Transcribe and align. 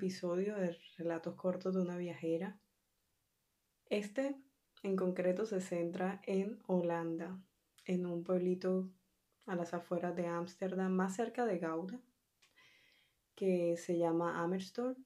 episodio 0.00 0.56
de 0.56 0.74
Relatos 0.96 1.34
Cortos 1.34 1.74
de 1.74 1.82
una 1.82 1.98
Viajera. 1.98 2.58
Este 3.84 4.34
en 4.82 4.96
concreto 4.96 5.44
se 5.44 5.60
centra 5.60 6.22
en 6.24 6.58
Holanda, 6.66 7.38
en 7.84 8.06
un 8.06 8.24
pueblito 8.24 8.90
a 9.44 9.56
las 9.56 9.74
afueras 9.74 10.16
de 10.16 10.26
Ámsterdam, 10.26 10.90
más 10.90 11.16
cerca 11.16 11.44
de 11.44 11.58
Gouda, 11.58 12.00
que 13.34 13.76
se 13.76 13.98
llama 13.98 14.42
Amersfoort. 14.42 14.96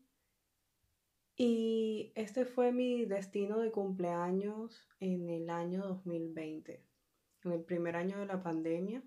Y 1.37 2.13
este 2.15 2.45
fue 2.45 2.71
mi 2.71 3.05
destino 3.05 3.59
de 3.59 3.73
cumpleaños 3.73 4.87
en 5.01 5.29
el 5.29 5.51
año 5.51 5.83
2020, 5.89 6.85
en 7.43 7.53
el 7.53 7.65
primer 7.65 7.97
año 7.97 8.21
de 8.21 8.27
la 8.27 8.41
pandemia. 8.41 9.03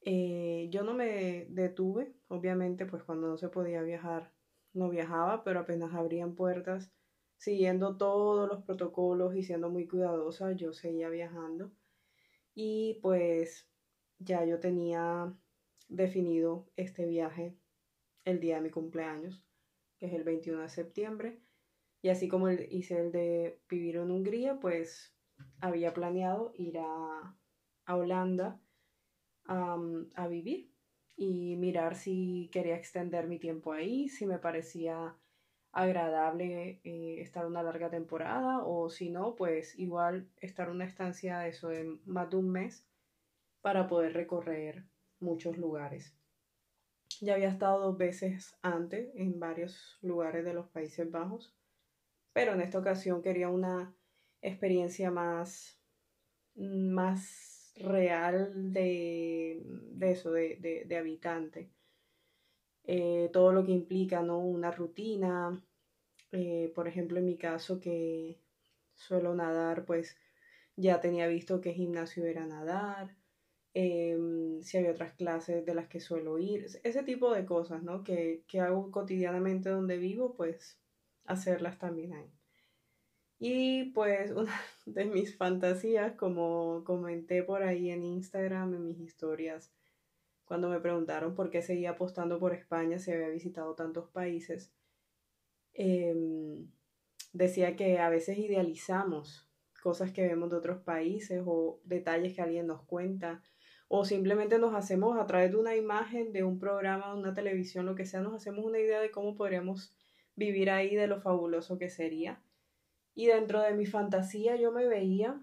Eh, 0.00 0.66
yo 0.72 0.82
no 0.82 0.92
me 0.92 1.46
detuve, 1.50 2.16
obviamente, 2.26 2.84
pues 2.84 3.04
cuando 3.04 3.28
no 3.28 3.36
se 3.36 3.48
podía 3.48 3.82
viajar, 3.82 4.32
no 4.72 4.88
viajaba, 4.88 5.44
pero 5.44 5.60
apenas 5.60 5.94
abrían 5.94 6.34
puertas, 6.34 6.92
siguiendo 7.36 7.96
todos 7.96 8.48
los 8.48 8.62
protocolos 8.64 9.34
y 9.34 9.42
siendo 9.42 9.70
muy 9.70 9.86
cuidadosa, 9.86 10.52
yo 10.52 10.72
seguía 10.72 11.08
viajando. 11.08 11.72
Y 12.54 12.98
pues 13.02 13.68
ya 14.18 14.44
yo 14.44 14.60
tenía 14.60 15.34
definido 15.88 16.70
este 16.76 17.06
viaje 17.06 17.56
el 18.24 18.40
día 18.40 18.56
de 18.56 18.62
mi 18.62 18.70
cumpleaños, 18.70 19.44
que 19.98 20.06
es 20.06 20.12
el 20.12 20.24
21 20.24 20.62
de 20.62 20.68
septiembre. 20.68 21.40
Y 22.02 22.08
así 22.08 22.28
como 22.28 22.50
hice 22.50 23.00
el 23.00 23.12
de 23.12 23.60
vivir 23.68 23.96
en 23.96 24.10
Hungría, 24.10 24.58
pues 24.60 25.14
había 25.60 25.92
planeado 25.92 26.52
ir 26.54 26.78
a, 26.78 27.36
a 27.86 27.96
Holanda 27.96 28.60
a 29.46 30.28
vivir 30.28 30.69
y 31.20 31.54
mirar 31.56 31.96
si 31.96 32.48
quería 32.50 32.76
extender 32.76 33.28
mi 33.28 33.38
tiempo 33.38 33.74
ahí, 33.74 34.08
si 34.08 34.24
me 34.24 34.38
parecía 34.38 35.14
agradable 35.70 36.80
eh, 36.82 37.20
estar 37.20 37.44
una 37.46 37.62
larga 37.62 37.90
temporada 37.90 38.64
o 38.64 38.88
si 38.88 39.10
no, 39.10 39.34
pues 39.36 39.78
igual 39.78 40.30
estar 40.38 40.70
una 40.70 40.86
estancia 40.86 41.40
de 41.40 41.50
eso 41.50 41.68
de 41.68 41.98
más 42.06 42.30
de 42.30 42.36
un 42.38 42.50
mes 42.50 42.86
para 43.60 43.86
poder 43.86 44.14
recorrer 44.14 44.86
muchos 45.18 45.58
lugares. 45.58 46.16
Ya 47.20 47.34
había 47.34 47.50
estado 47.50 47.80
dos 47.80 47.98
veces 47.98 48.56
antes 48.62 49.10
en 49.14 49.38
varios 49.38 49.98
lugares 50.00 50.42
de 50.42 50.54
los 50.54 50.68
Países 50.68 51.10
Bajos, 51.10 51.54
pero 52.32 52.54
en 52.54 52.62
esta 52.62 52.78
ocasión 52.78 53.20
quería 53.20 53.50
una 53.50 53.94
experiencia 54.40 55.10
más, 55.10 55.78
más 56.54 57.49
real 57.80 58.72
de, 58.72 59.62
eso, 60.00 60.32
de, 60.32 60.84
de, 60.86 60.96
habitante. 60.96 61.70
Eh, 62.84 63.30
todo 63.32 63.52
lo 63.52 63.64
que 63.64 63.72
implica, 63.72 64.22
¿no? 64.22 64.38
Una 64.38 64.70
rutina. 64.70 65.62
Eh, 66.32 66.72
por 66.74 66.88
ejemplo, 66.88 67.18
en 67.18 67.26
mi 67.26 67.36
caso 67.36 67.80
que 67.80 68.38
suelo 68.94 69.34
nadar, 69.34 69.84
pues 69.84 70.16
ya 70.76 71.00
tenía 71.00 71.26
visto 71.26 71.60
qué 71.60 71.72
gimnasio 71.72 72.24
era 72.26 72.46
nadar. 72.46 73.16
Em, 73.74 74.62
si 74.62 74.78
había 74.78 74.90
otras 74.92 75.14
clases 75.14 75.64
de 75.64 75.74
las 75.74 75.88
que 75.88 76.00
suelo 76.00 76.38
ir, 76.38 76.66
ese 76.82 77.02
tipo 77.04 77.32
de 77.32 77.46
cosas, 77.46 77.82
¿no? 77.82 78.02
Que, 78.04 78.44
que 78.48 78.60
hago 78.60 78.90
cotidianamente 78.90 79.70
donde 79.70 79.96
vivo, 79.98 80.34
pues 80.36 80.80
hacerlas 81.24 81.78
también 81.78 82.14
ahí. 82.14 82.39
Y 83.40 83.86
pues 83.92 84.30
una 84.36 84.54
de 84.86 85.06
mis 85.06 85.36
fantasías, 85.36 86.12
como 86.12 86.84
comenté 86.84 87.42
por 87.42 87.62
ahí 87.64 87.90
en 87.90 88.04
Instagram, 88.04 88.74
en 88.74 88.86
mis 88.86 89.00
historias, 89.00 89.72
cuando 90.44 90.68
me 90.68 90.80
preguntaron 90.80 91.34
por 91.34 91.50
qué 91.50 91.62
seguía 91.62 91.90
apostando 91.90 92.38
por 92.38 92.54
España 92.54 92.98
si 92.98 93.12
había 93.12 93.28
visitado 93.28 93.74
tantos 93.74 94.10
países, 94.10 94.72
em, 95.72 96.70
decía 97.32 97.76
que 97.76 97.98
a 97.98 98.10
veces 98.10 98.38
idealizamos 98.38 99.48
cosas 99.82 100.12
que 100.12 100.26
vemos 100.26 100.50
de 100.50 100.56
otros 100.56 100.82
países 100.82 101.42
o 101.46 101.80
detalles 101.84 102.34
que 102.34 102.42
alguien 102.42 102.66
nos 102.66 102.82
cuenta 102.82 103.42
o 103.88 104.04
simplemente 104.04 104.58
nos 104.58 104.74
hacemos 104.74 105.18
a 105.18 105.26
través 105.26 105.52
de 105.52 105.56
una 105.56 105.76
imagen, 105.76 106.32
de 106.32 106.44
un 106.44 106.58
programa, 106.58 107.12
de 107.12 107.20
una 107.20 107.34
televisión, 107.34 107.86
lo 107.86 107.94
que 107.94 108.06
sea, 108.06 108.20
nos 108.20 108.34
hacemos 108.34 108.64
una 108.64 108.78
idea 108.78 109.00
de 109.00 109.10
cómo 109.10 109.36
podríamos 109.36 109.94
vivir 110.36 110.70
ahí, 110.70 110.94
de 110.94 111.06
lo 111.06 111.20
fabuloso 111.20 111.78
que 111.78 111.90
sería. 111.90 112.42
Y 113.14 113.26
dentro 113.26 113.60
de 113.60 113.74
mi 113.74 113.86
fantasía 113.86 114.56
yo 114.56 114.72
me 114.72 114.86
veía 114.86 115.42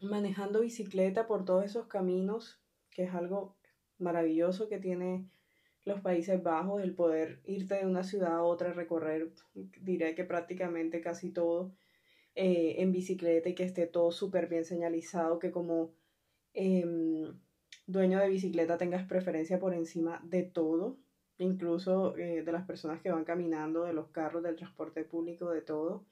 manejando 0.00 0.60
bicicleta 0.60 1.26
por 1.26 1.44
todos 1.44 1.64
esos 1.64 1.86
caminos, 1.86 2.60
que 2.90 3.04
es 3.04 3.14
algo 3.14 3.56
maravilloso 3.98 4.68
que 4.68 4.78
tiene 4.78 5.28
los 5.84 6.00
Países 6.00 6.42
Bajos, 6.42 6.82
el 6.82 6.94
poder 6.94 7.40
irte 7.44 7.76
de 7.76 7.86
una 7.86 8.04
ciudad 8.04 8.36
a 8.36 8.42
otra, 8.42 8.72
recorrer, 8.72 9.32
diré 9.54 10.14
que 10.14 10.24
prácticamente 10.24 11.00
casi 11.00 11.30
todo 11.32 11.72
eh, 12.34 12.76
en 12.78 12.92
bicicleta 12.92 13.48
y 13.48 13.54
que 13.54 13.64
esté 13.64 13.86
todo 13.86 14.12
súper 14.12 14.48
bien 14.48 14.64
señalizado, 14.64 15.38
que 15.38 15.50
como 15.50 15.94
em, 16.52 17.40
dueño 17.86 18.20
de 18.20 18.28
bicicleta 18.28 18.78
tengas 18.78 19.06
preferencia 19.06 19.58
por 19.58 19.74
encima 19.74 20.20
de 20.24 20.42
todo, 20.42 20.98
incluso 21.38 22.16
eh, 22.16 22.42
de 22.42 22.52
las 22.52 22.66
personas 22.66 23.00
que 23.00 23.10
van 23.10 23.24
caminando, 23.24 23.84
de 23.84 23.92
los 23.92 24.08
carros, 24.08 24.42
del 24.42 24.56
transporte 24.56 25.04
público, 25.04 25.50
de 25.50 25.62
todo. 25.62 26.04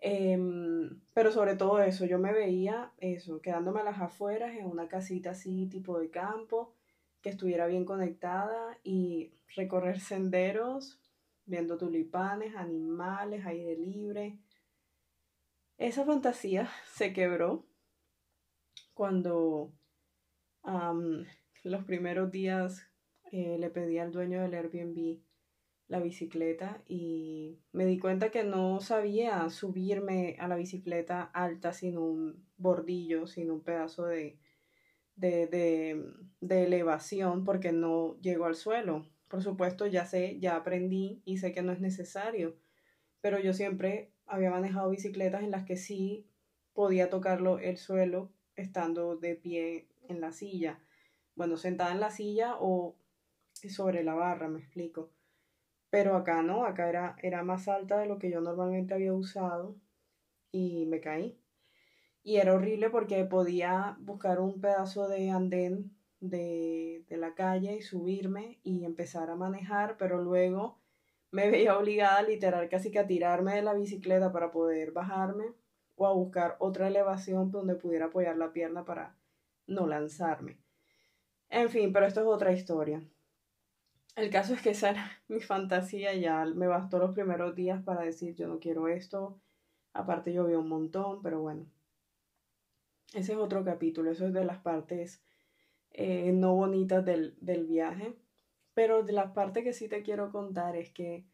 Em, 0.00 1.00
pero 1.12 1.30
sobre 1.30 1.56
todo 1.56 1.82
eso, 1.82 2.06
yo 2.06 2.18
me 2.18 2.32
veía 2.32 2.92
eso, 2.98 3.40
quedándome 3.42 3.80
a 3.80 3.84
las 3.84 4.00
afueras 4.00 4.56
en 4.56 4.66
una 4.66 4.88
casita 4.88 5.30
así 5.30 5.66
tipo 5.66 5.98
de 5.98 6.10
campo, 6.10 6.74
que 7.22 7.30
estuviera 7.30 7.66
bien 7.66 7.84
conectada 7.84 8.78
y 8.82 9.34
recorrer 9.56 10.00
senderos, 10.00 11.00
viendo 11.44 11.76
tulipanes, 11.76 12.56
animales, 12.56 13.44
aire 13.44 13.76
libre. 13.76 14.38
Esa 15.76 16.04
fantasía 16.04 16.70
se 16.94 17.12
quebró 17.12 17.66
cuando 18.94 19.72
los 21.64 21.84
primeros 21.84 22.30
días 22.30 22.86
eh, 23.32 23.56
le 23.58 23.70
pedí 23.70 23.98
al 23.98 24.12
dueño 24.12 24.42
del 24.42 24.54
Airbnb 24.54 25.20
la 25.90 25.98
bicicleta 25.98 26.80
y 26.86 27.58
me 27.72 27.84
di 27.84 27.98
cuenta 27.98 28.30
que 28.30 28.44
no 28.44 28.80
sabía 28.80 29.50
subirme 29.50 30.36
a 30.38 30.46
la 30.46 30.54
bicicleta 30.54 31.22
alta 31.22 31.72
sin 31.72 31.98
un 31.98 32.46
bordillo, 32.56 33.26
sin 33.26 33.50
un 33.50 33.60
pedazo 33.60 34.06
de, 34.06 34.38
de, 35.16 36.04
elevación 36.40 37.44
porque 37.44 37.72
no 37.72 38.16
llego 38.20 38.44
al 38.44 38.54
suelo. 38.54 39.04
Por 39.26 39.42
supuesto, 39.42 39.84
ya 39.84 40.06
sé, 40.06 40.38
ya 40.38 40.54
aprendí 40.54 41.22
y 41.24 41.38
sé 41.38 41.50
que 41.52 41.62
no 41.62 41.72
es 41.72 41.80
necesario, 41.80 42.56
pero 43.20 43.40
yo 43.40 43.52
siempre 43.52 44.12
había 44.26 44.52
manejado 44.52 44.90
bicicletas 44.90 45.42
en 45.42 45.50
las 45.50 45.64
que 45.64 45.76
sí 45.76 46.24
podía 46.72 47.10
tocarlo 47.10 47.58
el 47.58 47.78
suelo 47.78 48.30
estando 48.54 49.16
de 49.16 49.34
pie 49.34 49.88
en 50.08 50.20
la 50.20 50.30
silla. 50.32 50.78
Bueno, 51.34 51.56
sentada 51.56 51.90
en 51.90 52.00
la 52.00 52.12
silla 52.12 52.54
o 52.60 52.96
sobre 53.52 54.04
la 54.04 54.14
barra, 54.14 54.46
me 54.48 54.60
explico. 54.60 55.10
Pero 55.90 56.16
acá 56.16 56.42
no, 56.42 56.64
acá 56.64 56.88
era, 56.88 57.16
era 57.22 57.42
más 57.42 57.68
alta 57.68 57.98
de 57.98 58.06
lo 58.06 58.18
que 58.18 58.30
yo 58.30 58.40
normalmente 58.40 58.94
había 58.94 59.12
usado 59.12 59.76
y 60.52 60.86
me 60.86 61.00
caí. 61.00 61.38
Y 62.22 62.36
era 62.36 62.54
horrible 62.54 62.90
porque 62.90 63.24
podía 63.24 63.96
buscar 64.00 64.40
un 64.40 64.60
pedazo 64.60 65.08
de 65.08 65.30
andén 65.30 65.96
de, 66.20 67.04
de 67.08 67.16
la 67.16 67.34
calle 67.34 67.76
y 67.76 67.82
subirme 67.82 68.60
y 68.62 68.84
empezar 68.84 69.30
a 69.30 69.36
manejar, 69.36 69.96
pero 69.96 70.22
luego 70.22 70.78
me 71.30 71.50
veía 71.50 71.78
obligada 71.78 72.22
literal 72.22 72.68
casi 72.68 72.90
que 72.90 72.98
a 72.98 73.06
tirarme 73.06 73.54
de 73.54 73.62
la 73.62 73.74
bicicleta 73.74 74.32
para 74.32 74.50
poder 74.50 74.92
bajarme 74.92 75.54
o 75.96 76.06
a 76.06 76.12
buscar 76.12 76.56
otra 76.60 76.88
elevación 76.88 77.50
donde 77.50 77.74
pudiera 77.74 78.06
apoyar 78.06 78.36
la 78.36 78.52
pierna 78.52 78.84
para 78.84 79.16
no 79.66 79.86
lanzarme. 79.86 80.58
En 81.50 81.68
fin, 81.68 81.92
pero 81.92 82.06
esto 82.06 82.20
es 82.20 82.26
otra 82.26 82.52
historia. 82.52 83.02
El 84.16 84.30
caso 84.30 84.54
es 84.54 84.62
que 84.62 84.70
esa 84.70 84.90
era 84.90 85.10
mi 85.28 85.40
fantasía, 85.40 86.14
ya 86.14 86.44
me 86.44 86.66
bastó 86.66 86.98
los 86.98 87.14
primeros 87.14 87.54
días 87.54 87.82
para 87.82 88.02
decir 88.02 88.34
yo 88.34 88.48
no 88.48 88.58
quiero 88.58 88.88
esto, 88.88 89.40
aparte 89.92 90.30
veo 90.30 90.60
un 90.60 90.68
montón, 90.68 91.22
pero 91.22 91.40
bueno, 91.40 91.66
ese 93.14 93.32
es 93.32 93.38
otro 93.38 93.64
capítulo, 93.64 94.10
eso 94.10 94.26
es 94.26 94.32
de 94.32 94.44
las 94.44 94.58
partes 94.58 95.22
eh, 95.92 96.32
no 96.32 96.54
bonitas 96.54 97.04
del, 97.04 97.36
del 97.40 97.66
viaje, 97.66 98.14
pero 98.74 99.02
de 99.02 99.12
la 99.12 99.32
parte 99.32 99.64
que 99.64 99.72
sí 99.72 99.88
te 99.88 100.02
quiero 100.02 100.30
contar 100.30 100.76
es 100.76 100.90
que 100.90 101.24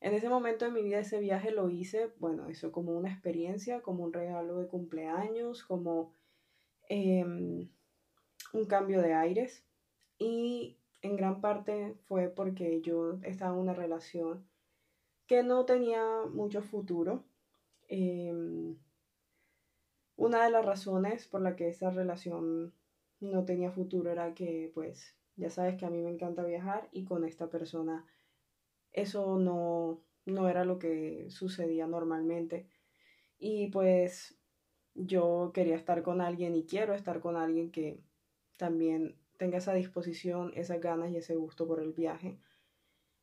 en 0.00 0.14
ese 0.14 0.28
momento 0.28 0.64
de 0.64 0.70
mi 0.70 0.82
vida 0.82 1.00
ese 1.00 1.18
viaje 1.18 1.50
lo 1.50 1.70
hice, 1.70 2.12
bueno, 2.18 2.48
eso 2.48 2.70
como 2.70 2.92
una 2.92 3.10
experiencia, 3.10 3.80
como 3.82 4.04
un 4.04 4.12
regalo 4.12 4.58
de 4.58 4.68
cumpleaños, 4.68 5.64
como 5.64 6.14
em, 6.88 7.68
un 8.52 8.64
cambio 8.66 9.02
de 9.02 9.14
aires. 9.14 9.64
Y 10.18 10.77
en 11.02 11.16
gran 11.16 11.40
parte 11.40 11.94
fue 12.06 12.28
porque 12.28 12.80
yo 12.80 13.18
estaba 13.22 13.54
en 13.54 13.60
una 13.60 13.74
relación 13.74 14.46
que 15.26 15.42
no 15.42 15.64
tenía 15.64 16.02
mucho 16.32 16.62
futuro. 16.62 17.24
Em, 17.88 18.76
una 20.16 20.44
de 20.44 20.50
las 20.50 20.64
razones 20.64 21.26
por 21.28 21.40
la 21.42 21.56
que 21.56 21.68
esa 21.68 21.90
relación 21.90 22.74
no 23.20 23.44
tenía 23.44 23.70
futuro 23.70 24.10
era 24.10 24.34
que, 24.34 24.70
pues, 24.74 25.16
ya 25.36 25.50
sabes 25.50 25.76
que 25.76 25.86
a 25.86 25.90
mí 25.90 26.00
me 26.02 26.10
encanta 26.10 26.44
viajar 26.44 26.88
y 26.92 27.04
con 27.04 27.24
esta 27.24 27.48
persona 27.48 28.06
eso 28.92 29.38
no, 29.38 30.02
no 30.26 30.48
era 30.48 30.64
lo 30.64 30.78
que 30.78 31.30
sucedía 31.30 31.86
normalmente. 31.86 32.68
Y 33.38 33.68
pues 33.68 34.38
yo 34.94 35.52
quería 35.54 35.76
estar 35.76 36.02
con 36.02 36.20
alguien 36.20 36.56
y 36.56 36.66
quiero 36.66 36.94
estar 36.94 37.20
con 37.20 37.36
alguien 37.36 37.70
que 37.70 38.02
también 38.56 39.16
tenga 39.38 39.58
esa 39.58 39.72
disposición, 39.72 40.52
esas 40.54 40.80
ganas 40.80 41.10
y 41.10 41.16
ese 41.16 41.34
gusto 41.36 41.66
por 41.66 41.80
el 41.80 41.92
viaje. 41.92 42.38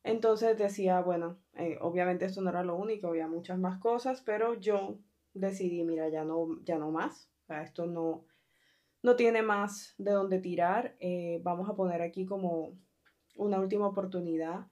Entonces 0.02 0.56
decía, 0.58 1.00
bueno, 1.00 1.38
eh, 1.54 1.78
obviamente 1.80 2.24
esto 2.24 2.40
no 2.40 2.50
era 2.50 2.64
lo 2.64 2.76
único, 2.76 3.08
había 3.08 3.28
muchas 3.28 3.58
más 3.58 3.78
cosas, 3.78 4.22
pero 4.22 4.54
yo 4.54 4.98
decidí, 5.34 5.84
mira, 5.84 6.08
ya 6.08 6.24
no, 6.24 6.62
ya 6.64 6.78
no 6.78 6.90
más, 6.90 7.30
esto 7.48 7.86
no, 7.86 8.24
no 9.02 9.16
tiene 9.16 9.42
más 9.42 9.94
de 9.98 10.12
dónde 10.12 10.40
tirar, 10.40 10.96
eh, 11.00 11.40
vamos 11.42 11.68
a 11.68 11.74
poner 11.74 12.02
aquí 12.02 12.24
como 12.24 12.78
una 13.36 13.60
última 13.60 13.86
oportunidad. 13.86 14.66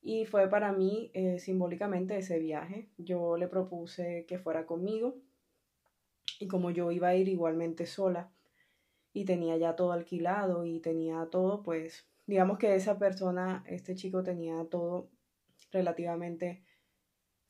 Y 0.00 0.26
fue 0.26 0.48
para 0.48 0.72
mí 0.72 1.12
eh, 1.14 1.38
simbólicamente 1.38 2.16
ese 2.16 2.40
viaje. 2.40 2.88
Yo 2.98 3.36
le 3.36 3.46
propuse 3.46 4.26
que 4.26 4.38
fuera 4.38 4.66
conmigo 4.66 5.14
y 6.40 6.48
como 6.48 6.72
yo 6.72 6.90
iba 6.90 7.08
a 7.08 7.14
ir 7.14 7.28
igualmente 7.28 7.86
sola 7.86 8.32
y 9.12 9.24
tenía 9.24 9.56
ya 9.56 9.76
todo 9.76 9.92
alquilado 9.92 10.64
y 10.64 10.80
tenía 10.80 11.28
todo, 11.30 11.62
pues 11.62 12.06
digamos 12.26 12.58
que 12.58 12.74
esa 12.74 12.98
persona, 12.98 13.64
este 13.66 13.94
chico 13.94 14.22
tenía 14.22 14.64
todo 14.70 15.10
relativamente 15.70 16.64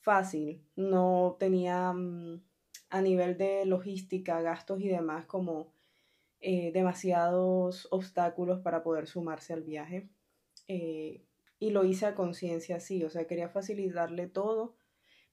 fácil. 0.00 0.66
No 0.76 1.36
tenía 1.38 1.92
mm, 1.92 2.42
a 2.90 3.02
nivel 3.02 3.38
de 3.38 3.64
logística, 3.66 4.40
gastos 4.42 4.80
y 4.80 4.88
demás 4.88 5.26
como 5.26 5.72
eh, 6.40 6.72
demasiados 6.72 7.88
obstáculos 7.90 8.60
para 8.60 8.82
poder 8.82 9.06
sumarse 9.06 9.52
al 9.52 9.62
viaje. 9.62 10.08
Eh, 10.68 11.24
y 11.58 11.70
lo 11.70 11.84
hice 11.84 12.06
a 12.06 12.14
conciencia, 12.14 12.80
sí, 12.80 13.04
o 13.04 13.10
sea, 13.10 13.26
quería 13.26 13.48
facilitarle 13.48 14.26
todo 14.26 14.74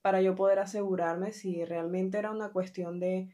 para 0.01 0.21
yo 0.21 0.35
poder 0.35 0.59
asegurarme 0.59 1.31
si 1.33 1.65
realmente 1.65 2.19
era 2.19 2.31
una 2.31 2.51
cuestión 2.51 2.99
de, 2.99 3.29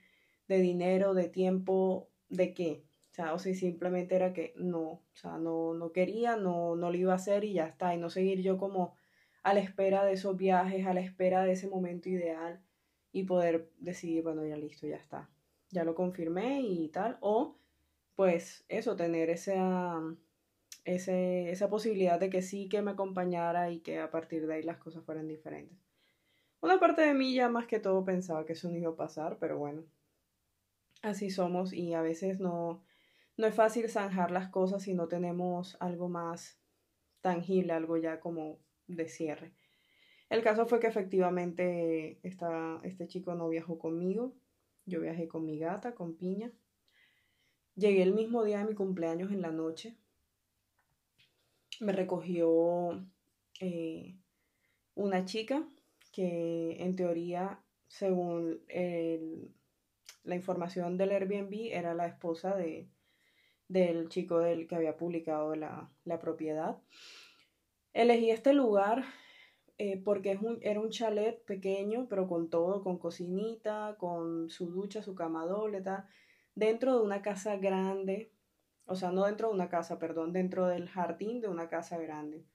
de 0.48 0.60
dinero, 0.60 1.14
de 1.14 1.28
tiempo, 1.28 2.10
de 2.30 2.54
qué. 2.54 2.86
O 3.12 3.16
sea, 3.16 3.34
o 3.34 3.40
si 3.40 3.56
simplemente 3.56 4.16
era 4.16 4.34
que 4.34 4.54
no, 4.58 4.82
o 4.82 5.06
sea, 5.14 5.38
no, 5.38 5.74
no 5.74 5.92
quería, 5.92 6.36
no, 6.36 6.76
no 6.76 6.92
lo 6.92 6.98
iba 6.98 7.14
a 7.14 7.16
hacer 7.16 7.44
y 7.46 7.54
ya 7.54 7.68
está. 7.68 7.96
Y 7.96 7.98
no 7.98 8.10
seguir 8.10 8.42
yo 8.42 8.58
como 8.58 8.96
a 9.44 9.54
la 9.54 9.62
espera 9.62 10.04
de 10.04 10.14
esos 10.14 10.36
viajes, 10.36 10.86
a 10.86 10.94
la 10.94 11.02
espera 11.02 11.44
de 11.44 11.54
ese 11.54 11.68
momento 11.68 12.10
ideal 12.10 12.62
y 13.12 13.24
poder 13.24 13.72
decidir, 13.78 14.24
bueno, 14.24 14.46
ya 14.46 14.58
listo, 14.58 14.88
ya 14.88 14.98
está. 14.98 15.30
Ya 15.70 15.84
lo 15.86 15.96
confirmé 15.96 16.62
y 16.62 16.90
tal. 16.90 17.18
O 17.22 17.58
pues 18.16 18.66
eso, 18.70 18.96
tener 18.96 19.30
esa, 19.30 20.02
ese, 20.86 21.52
esa 21.52 21.70
posibilidad 21.70 22.20
de 22.20 22.30
que 22.30 22.42
sí 22.42 22.70
que 22.70 22.82
me 22.82 22.92
acompañara 22.92 23.72
y 23.72 23.80
que 23.80 24.00
a 24.00 24.12
partir 24.12 24.48
de 24.48 24.56
ahí 24.56 24.64
las 24.64 24.78
cosas 24.78 25.04
fueran 25.04 25.28
diferentes. 25.28 25.78
Una 26.62 26.80
parte 26.80 27.04
de 27.04 27.14
mí 27.14 27.34
ya 27.34 27.50
más 27.50 27.68
que 27.68 27.80
todo 27.80 28.04
pensaba 28.04 28.46
que 28.46 28.54
eso 28.54 28.70
no 28.70 28.78
iba 28.78 28.92
a 28.92 28.96
pasar, 28.96 29.38
pero 29.40 29.58
bueno, 29.58 29.84
así 31.06 31.30
somos 31.30 31.74
y 31.74 31.94
a 31.94 32.02
veces 32.02 32.40
no, 32.40 32.84
no 33.38 33.48
es 33.48 33.56
fácil 33.56 33.90
zanjar 33.90 34.32
las 34.32 34.50
cosas 34.50 34.84
si 34.84 34.94
no 34.94 35.08
tenemos 35.08 35.78
algo 35.80 36.10
más 36.10 36.60
tangible, 37.22 37.74
algo 37.74 37.98
ya 37.98 38.20
como 38.20 38.60
de 38.88 39.08
cierre. 39.08 39.54
El 40.30 40.42
caso 40.42 40.66
fue 40.66 40.80
que 40.80 40.88
efectivamente 40.88 42.20
este 42.24 43.08
chico 43.08 43.36
no 43.36 43.50
viajó 43.50 43.78
conmigo, 43.78 44.34
yo 44.86 45.02
viajé 45.02 45.28
con 45.28 45.46
mi 45.46 45.60
gata, 45.60 45.96
con 45.96 46.16
Piña, 46.16 46.52
Llegué 47.76 48.04
el 48.04 48.14
mismo 48.14 48.46
día 48.46 48.60
de 48.60 48.66
mi 48.66 48.74
cumpleaños 48.74 49.34
en 49.34 49.42
la 49.42 49.52
noche. 49.52 49.98
Me 51.82 51.92
recogió 51.92 53.06
eh, 53.60 54.16
una 54.94 55.26
chica 55.26 55.68
que 56.14 56.78
en 56.82 56.96
teoría, 56.96 57.60
según 57.90 58.62
la 60.26 60.36
información 60.36 60.98
del 60.98 61.12
Airbnb, 61.12 61.72
era 61.72 61.94
la 61.94 62.08
esposa 62.08 62.56
de, 62.56 62.90
del 63.68 64.10
chico 64.10 64.40
del 64.40 64.68
que 64.68 64.76
había 64.76 64.98
publicado 64.98 65.56
la, 65.56 65.92
propiedad. 66.20 66.78
Elegí 67.94 68.30
este 68.30 68.54
lugar 68.54 69.04
eh, 69.78 70.02
porque 70.04 70.32
es 70.32 70.42
un, 70.42 70.60
era 70.62 70.80
un 70.80 70.90
chalet 70.90 71.44
pequeño, 71.46 72.08
pero 72.10 72.28
con 72.28 72.50
todo, 72.50 72.84
con 72.84 72.98
cocinita, 72.98 73.96
con 73.98 74.50
su 74.50 74.72
ducha, 74.72 75.02
su 75.02 75.16
cama 75.16 75.46
doble, 75.46 75.84
dentro 76.56 76.98
de 76.98 77.04
una 77.04 77.22
casa 77.22 77.58
grande, 77.58 78.32
o 78.86 78.96
sea, 78.96 79.12
no 79.12 79.26
dentro 79.26 79.50
de 79.50 79.56
una 79.56 79.70
casa, 79.70 80.00
perdón, 80.00 80.32
dentro 80.34 80.68
del 80.68 80.90
jardín 80.90 81.42
de 81.42 81.48
una 81.48 81.68
casa 81.70 81.98
grande. 81.98 82.46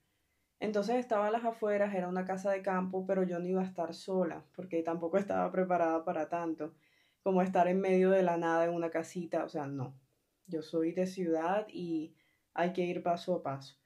Entonces 0.61 0.97
estaba 0.97 1.29
a 1.29 1.31
las 1.31 1.45
afueras, 1.45 1.95
era 1.95 2.09
una 2.09 2.25
casa 2.27 2.51
de 2.51 2.63
campo, 2.63 3.07
pero 3.07 3.23
yo 3.25 3.39
no 3.39 3.47
iba 3.47 3.63
a 3.63 3.65
estar 3.65 3.95
sola, 3.95 4.45
porque 4.55 4.83
tampoco 4.83 5.17
estaba 5.17 5.51
preparada 5.51 6.05
para 6.05 6.29
tanto, 6.29 6.75
como 7.23 7.43
estar 7.43 7.69
en 7.69 7.81
medio 7.81 8.11
de 8.11 8.23
la 8.23 8.37
nada 8.37 8.65
en 8.65 8.75
una 8.75 8.91
casita, 8.91 9.45
o 9.45 9.49
sea, 9.49 9.67
no. 9.67 9.99
Yo 10.47 10.63
soy 10.63 10.93
de 10.93 11.07
ciudad 11.07 11.67
y 11.69 12.15
hay 12.55 12.73
que 12.73 12.83
ir 12.83 13.03
paso 13.03 13.35
a 13.35 13.43
paso. 13.43 13.77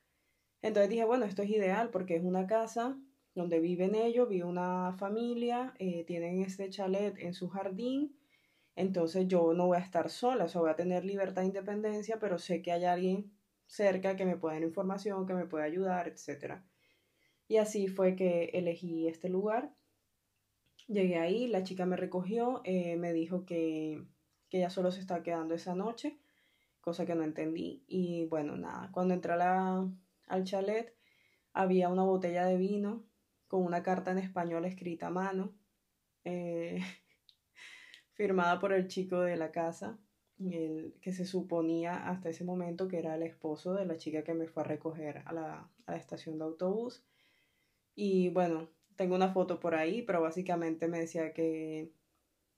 Entonces 0.62 0.90
dije, 0.90 1.04
bueno, 1.04 1.26
esto 1.26 1.42
es 1.42 1.50
ideal 1.50 1.90
porque 1.90 2.16
es 2.16 2.25
una 2.25 2.46
casa 2.46 2.98
donde 3.34 3.60
viven 3.60 3.94
ellos, 3.94 4.28
vive 4.28 4.44
una 4.44 4.94
familia, 4.98 5.75
eh, 5.78 6.04
tienen 6.04 6.42
este 6.42 6.70
chalet 6.70 7.19
en 7.19 7.34
su 7.34 7.48
jardín 7.48 8.16
entonces 8.76 9.28
yo 9.28 9.54
no 9.54 9.66
voy 9.66 9.76
a 9.76 9.80
estar 9.80 10.10
sola, 10.10 10.44
o 10.44 10.48
sea, 10.48 10.60
voy 10.60 10.70
a 10.70 10.76
tener 10.76 11.04
libertad 11.04 11.44
e 11.44 11.46
independencia, 11.46 12.19
pero 12.19 12.38
sé 12.38 12.60
que 12.62 12.72
hay 12.72 12.84
alguien 12.84 13.32
cerca 13.66 14.16
que 14.16 14.25
me 14.25 14.37
pueda 14.37 14.54
dar 14.54 14.64
información, 14.64 15.26
que 15.26 15.34
me 15.34 15.46
pueda 15.46 15.64
ayudar, 15.64 16.08
etc. 16.08 16.62
Y 17.48 17.58
así 17.58 17.88
fue 17.88 18.16
que 18.16 18.50
elegí 18.54 19.06
este 19.06 19.28
lugar. 19.28 19.72
Llegué 20.86 21.19
ahí, 21.19 21.46
la 21.46 21.62
chica 21.62 21.86
me 21.86 21.96
recogió, 21.96 22.60
eh, 22.64 22.96
me 22.96 23.12
dijo 23.12 23.46
que, 23.46 24.04
que 24.48 24.58
ella 24.58 24.70
solo 24.70 24.92
se 24.92 25.00
está 25.00 25.22
quedando 25.22 25.54
esa 25.54 25.75
noche, 25.75 26.19
cosa 26.81 27.06
que 27.06 27.14
no 27.14 27.25
entendí. 27.25 27.84
Y 27.86 28.26
bueno, 28.26 28.56
nada, 28.56 28.90
cuando 28.92 29.14
entré 29.14 29.32
al 29.32 30.44
chalet 30.44 30.94
había 31.52 31.88
una 31.88 32.02
botella 32.02 32.44
de 32.46 32.56
vino 32.56 33.04
con 33.48 33.64
una 33.64 33.82
carta 33.82 34.10
en 34.10 34.19
español 34.19 34.64
escrita 34.64 35.06
a 35.06 35.10
mano. 35.10 35.54
Eh, 36.25 36.81
firmada 38.14 38.58
por 38.60 38.72
el 38.72 38.87
chico 38.88 39.20
de 39.20 39.37
la 39.37 39.52
casa, 39.52 39.98
el, 40.38 40.94
que 41.00 41.12
se 41.12 41.25
suponía 41.25 42.09
hasta 42.09 42.28
ese 42.28 42.44
momento 42.44 42.88
que 42.88 42.99
era 42.99 43.14
el 43.14 43.23
esposo 43.23 43.75
de 43.75 43.87
la 43.87 43.97
chica 43.97 44.25
que 44.25 44.35
me 44.35 44.47
fue 44.47 44.62
a 44.62 44.66
recoger 44.66 45.23
a 45.26 45.32
la, 45.32 45.70
a 45.87 45.92
la 45.92 45.97
estación 45.97 46.38
de 46.38 46.44
autobús. 46.44 47.04
Y 47.94 48.28
bueno, 48.30 48.68
tengo 48.96 49.14
una 49.14 49.32
foto 49.32 49.60
por 49.60 49.74
ahí, 49.74 50.02
pero 50.02 50.22
básicamente 50.22 50.88
me 50.88 51.00
decía 51.00 51.32
que, 51.32 51.90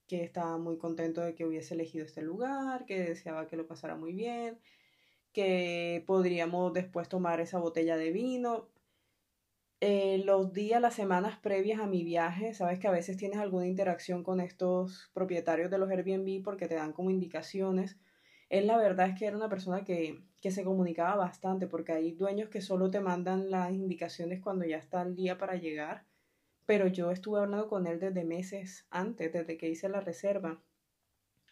que 0.07 0.25
estaba 0.25 0.59
muy 0.59 0.79
contento 0.79 1.21
de 1.23 1.35
que 1.35 1.45
hubiese 1.45 1.75
elegido 1.75 2.05
este 2.05 2.23
lugar, 2.23 2.87
que 2.87 3.01
deseaba 3.01 3.47
que 3.47 3.57
lo 3.57 3.67
pasara 3.67 3.97
muy 3.97 4.13
bien, 4.13 4.59
que 5.33 6.05
podríamos 6.07 6.73
después 6.73 7.09
tomar 7.09 7.41
esa 7.41 7.59
botella 7.59 7.97
de 7.97 8.13
vino. 8.13 8.69
Eh, 9.81 10.23
los 10.25 10.53
días, 10.55 10.81
las 10.81 10.95
semanas 10.95 11.39
previas 11.39 11.81
a 11.81 11.87
mi 11.87 12.03
viaje, 12.03 12.55
sabes 12.55 12.79
que 12.79 12.89
a 12.89 12.91
veces 12.93 13.19
tienes 13.19 13.39
alguna 13.39 13.67
interacción 13.67 14.25
con 14.25 14.41
estos 14.41 15.11
propietarios 15.13 15.71
de 15.71 15.79
los 15.79 15.91
Airbnb 15.91 16.43
porque 16.43 16.67
te 16.67 16.77
dan 16.77 16.93
como 16.93 17.11
indicaciones. 17.11 17.99
Él 18.49 18.67
la 18.69 18.79
verdad 18.79 19.09
es 19.09 19.19
que 19.19 19.27
era 19.27 19.37
una 19.37 19.51
persona 19.51 19.85
que, 19.85 20.23
que 20.41 20.51
se 20.51 20.65
comunicaba 20.65 21.17
bastante 21.17 21.67
porque 21.67 21.93
hay 21.93 22.13
dueños 22.13 22.49
que 22.49 22.63
solo 22.63 22.91
te 22.91 23.01
mandan 23.01 23.51
las 23.51 23.73
indicaciones 23.73 24.41
cuando 24.41 24.65
ya 24.65 24.79
está 24.79 25.03
el 25.03 25.15
día 25.15 25.37
para 25.37 25.57
llegar, 25.57 26.06
pero 26.67 26.89
yo 26.89 27.11
estuve 27.13 27.41
hablando 27.41 27.69
con 27.69 27.87
él 27.87 27.99
desde 28.01 28.25
meses 28.25 28.87
antes, 28.91 29.33
desde 29.33 29.57
que 29.57 29.69
hice 29.69 29.89
la 29.89 30.01
reserva 30.01 30.61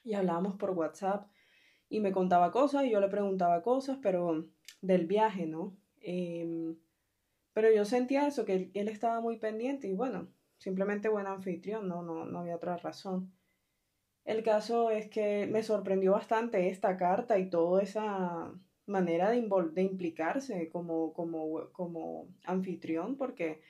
y 0.02 0.14
hablábamos 0.14 0.56
por 0.56 0.70
WhatsApp 0.70 1.28
y 1.88 2.00
me 2.00 2.12
contaba 2.12 2.50
cosas 2.50 2.84
y 2.84 2.90
yo 2.90 3.00
le 3.00 3.08
preguntaba 3.08 3.62
cosas, 3.62 3.98
pero 4.02 4.46
del 4.82 5.06
viaje, 5.06 5.46
¿no? 5.46 5.76
Eh, 6.00 6.74
pero 7.52 7.72
yo 7.72 7.84
sentía 7.84 8.26
eso, 8.26 8.44
que 8.44 8.70
él, 8.74 8.88
estaba 8.88 9.20
muy 9.20 9.38
pendiente 9.38 9.86
y 9.86 9.94
bueno, 9.94 10.28
simplemente 10.58 11.08
buen 11.08 11.28
anfitrión, 11.28 11.88
no, 11.88 12.02
no, 12.02 12.26
no 12.26 12.40
había 12.40 12.56
otra 12.56 12.76
razón. 12.76 13.32
El 14.24 14.42
caso 14.42 14.90
es 14.90 15.08
que 15.08 15.46
me 15.46 15.62
sorprendió 15.62 16.12
bastante 16.12 16.68
esta 16.68 16.96
carta 16.96 17.38
y 17.38 17.48
toda 17.48 17.82
esa 17.82 18.52
manera 18.86 19.30
de, 19.30 19.48
de 19.72 19.82
implicarse 19.82 20.68
como, 20.70 21.12
como, 21.12 21.70
como 21.72 22.28
anfitrión, 22.44 23.16
porque 23.16 23.60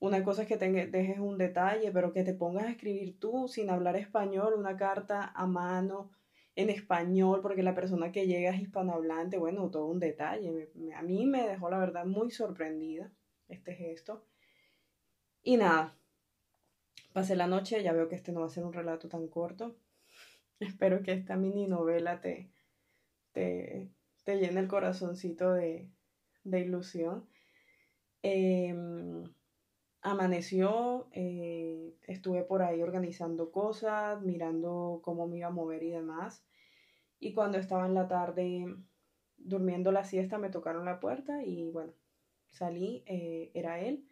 una 0.00 0.24
cosa 0.24 0.42
es 0.42 0.48
que 0.48 0.56
te 0.56 0.70
dejes 0.70 1.18
un 1.18 1.36
detalle, 1.36 1.92
pero 1.92 2.12
que 2.12 2.24
te 2.24 2.34
pongas 2.34 2.64
a 2.64 2.70
escribir 2.70 3.20
tú 3.20 3.48
sin 3.48 3.68
hablar 3.68 3.96
español, 3.96 4.54
una 4.56 4.76
carta 4.76 5.30
a 5.34 5.46
mano 5.46 6.10
en 6.56 6.70
español, 6.70 7.40
porque 7.42 7.62
la 7.62 7.74
persona 7.74 8.10
que 8.10 8.26
llega 8.26 8.50
es 8.50 8.62
hispanohablante, 8.62 9.38
bueno, 9.38 9.70
todo 9.70 9.86
un 9.86 10.00
detalle. 10.00 10.70
a 10.96 11.02
mí 11.02 11.26
me 11.26 11.46
dejó 11.46 11.70
la 11.70 11.78
verdad 11.78 12.06
muy 12.06 12.30
sorprendida 12.30 13.12
este 13.48 13.74
gesto. 13.74 14.24
Y 15.42 15.58
nada, 15.58 15.94
pasé 17.12 17.36
la 17.36 17.46
noche, 17.46 17.82
ya 17.82 17.92
veo 17.92 18.08
que 18.08 18.16
este 18.16 18.32
no 18.32 18.40
va 18.40 18.46
a 18.46 18.50
ser 18.50 18.64
un 18.64 18.72
relato 18.72 19.08
tan 19.08 19.28
corto. 19.28 19.76
Espero 20.60 21.02
que 21.02 21.12
esta 21.12 21.36
mini 21.36 21.66
novela 21.66 22.20
te, 22.22 22.50
te, 23.32 23.90
llene 24.26 24.60
el 24.60 24.68
corazoncito 24.68 25.52
de, 25.52 25.90
ilusión. 26.44 27.28
Em, 28.22 29.24
amaneció, 30.02 31.08
eh, 31.12 31.94
estuve 32.06 32.42
por 32.42 32.62
ahí 32.62 32.82
organizando 32.82 33.50
cosas, 33.50 34.20
mirando 34.22 35.00
cómo 35.02 35.26
me 35.26 35.38
iba 35.38 35.48
a 35.48 35.52
mover 35.52 35.82
y 35.82 35.90
demás. 35.90 36.44
Y 37.18 37.32
cuando 37.34 37.58
estaba 37.58 37.86
en 37.86 37.94
la 37.94 38.08
tarde 38.08 38.76
durmiendo 39.36 39.92
la 39.92 40.04
siesta 40.04 40.38
me 40.38 40.50
tocaron 40.50 40.84
la 40.84 41.00
puerta 41.00 41.42
y 41.44 41.70
bueno, 41.70 41.92
salí, 42.50 43.02
eh, 43.06 43.50
era 43.54 43.80
él 43.80 44.06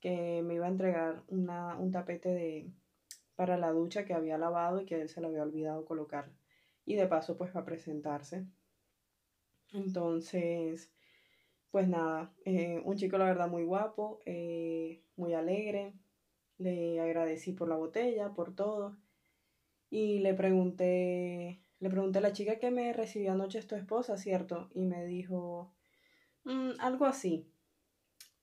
que 0.00 0.42
me 0.42 0.54
iba 0.54 0.66
a 0.66 0.70
entregar 0.70 1.22
una, 1.28 1.76
un 1.78 1.92
tapete 1.92 2.28
de, 2.28 2.72
para 3.36 3.56
la 3.56 3.70
ducha 3.70 4.04
que 4.04 4.14
había 4.14 4.38
lavado 4.38 4.80
y 4.80 4.84
que 4.86 5.00
él 5.00 5.08
se 5.08 5.20
le 5.20 5.28
había 5.28 5.42
olvidado 5.42 5.84
colocar. 5.84 6.30
Y 6.84 6.96
de 6.96 7.06
paso 7.06 7.36
pues 7.36 7.54
va 7.54 7.60
a 7.60 7.64
presentarse. 7.64 8.46
Entonces, 9.72 10.92
pues 11.72 11.88
nada, 11.88 12.32
eh, 12.44 12.80
un 12.84 12.96
chico 12.96 13.18
la 13.18 13.24
verdad 13.24 13.48
muy 13.48 13.64
guapo, 13.64 14.20
eh, 14.26 15.02
muy 15.16 15.34
alegre. 15.34 15.94
Le 16.58 17.00
agradecí 17.00 17.52
por 17.52 17.68
la 17.68 17.76
botella, 17.76 18.34
por 18.34 18.54
todo. 18.54 18.98
Y 19.90 20.20
le 20.20 20.34
pregunté, 20.34 21.62
le 21.80 21.90
pregunté 21.90 22.18
a 22.18 22.22
la 22.22 22.32
chica 22.34 22.58
que 22.58 22.70
me 22.70 22.92
recibió 22.92 23.32
anoche 23.32 23.58
es 23.58 23.66
tu 23.66 23.74
esposa, 23.76 24.18
¿cierto? 24.18 24.70
Y 24.74 24.84
me 24.86 25.04
dijo, 25.06 25.74
mm, 26.44 26.72
algo 26.80 27.06
así. 27.06 27.48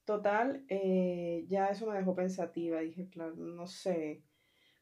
Total, 0.06 0.66
eh, 0.70 1.46
ya 1.48 1.68
eso 1.70 1.88
me 1.88 1.98
dejó 1.98 2.16
pensativa. 2.16 2.80
Dije, 2.82 3.10
claro, 3.10 3.36
no 3.36 3.68
sé, 3.68 4.24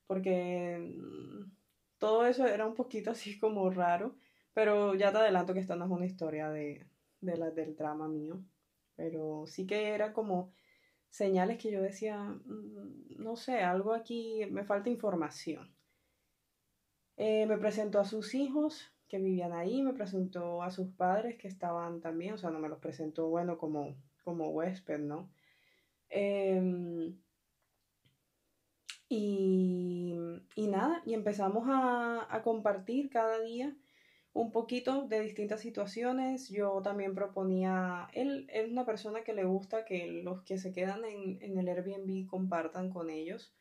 porque 0.07 0.77
mm, 0.79 1.51
todo 1.99 2.25
eso 2.27 2.47
era 2.47 2.65
un 2.67 2.75
poquito 2.75 3.11
así 3.11 3.39
como 3.39 3.69
raro, 3.71 4.15
pero 4.53 4.95
ya 4.95 5.11
te 5.11 5.19
adelanto 5.19 5.53
que 5.53 5.59
esta 5.61 5.75
no 5.75 5.85
es 5.85 5.91
una 5.91 6.05
historia 6.05 6.49
de, 6.49 6.87
de 7.21 7.37
la, 7.37 7.51
del 7.51 7.75
drama 7.75 8.07
mío, 8.07 8.43
pero 8.95 9.45
sí 9.47 9.65
que 9.65 9.89
era 9.89 10.13
como 10.13 10.51
señales 11.09 11.57
que 11.57 11.71
yo 11.71 11.81
decía, 11.81 12.17
mm, 12.19 13.17
no 13.17 13.35
sé, 13.35 13.61
algo 13.61 13.93
aquí, 13.93 14.45
me 14.49 14.63
falta 14.63 14.89
información. 14.89 15.73
Eh, 17.17 17.45
me 17.47 17.57
presentó 17.57 17.99
a 17.99 18.05
sus 18.05 18.35
hijos 18.35 18.93
que 19.07 19.17
vivían 19.19 19.53
ahí, 19.53 19.81
me 19.81 19.93
presentó 19.93 20.61
a 20.61 20.69
sus 20.71 20.89
padres 20.89 21.37
que 21.37 21.47
estaban 21.47 22.01
también, 22.01 22.33
o 22.33 22.37
sea, 22.37 22.51
no 22.51 22.59
me 22.59 22.69
los 22.69 22.79
presentó, 22.79 23.27
bueno, 23.29 23.57
como, 23.57 23.95
como 24.23 24.49
huésped, 24.49 24.99
¿no? 24.99 25.31
Em, 26.09 27.17
y, 29.09 30.15
y, 30.55 30.67
nada, 30.67 31.01
y 31.05 31.13
empezamos 31.13 31.63
a, 31.69 32.27
a 32.33 32.43
compartir 32.43 33.09
cada 33.09 33.39
día 33.41 33.75
un 34.41 34.51
poquito 34.51 35.07
de 35.07 35.19
distintas 35.21 35.61
situaciones. 35.61 36.49
Yo 36.49 36.81
también 36.83 37.15
proponía, 37.15 38.07
él 38.13 38.47
es 38.53 38.69
una 38.69 38.85
persona 38.85 39.23
que 39.23 39.33
le 39.33 39.45
gusta 39.45 39.85
que 39.85 40.07
los 40.07 40.43
que 40.43 40.57
se 40.57 40.71
quedan 40.73 41.05
en, 41.05 41.41
en 41.41 41.57
el 41.57 41.67
Airbnb 41.69 42.27
compartan 42.27 42.89
con 42.89 43.09
ellos. 43.09 43.53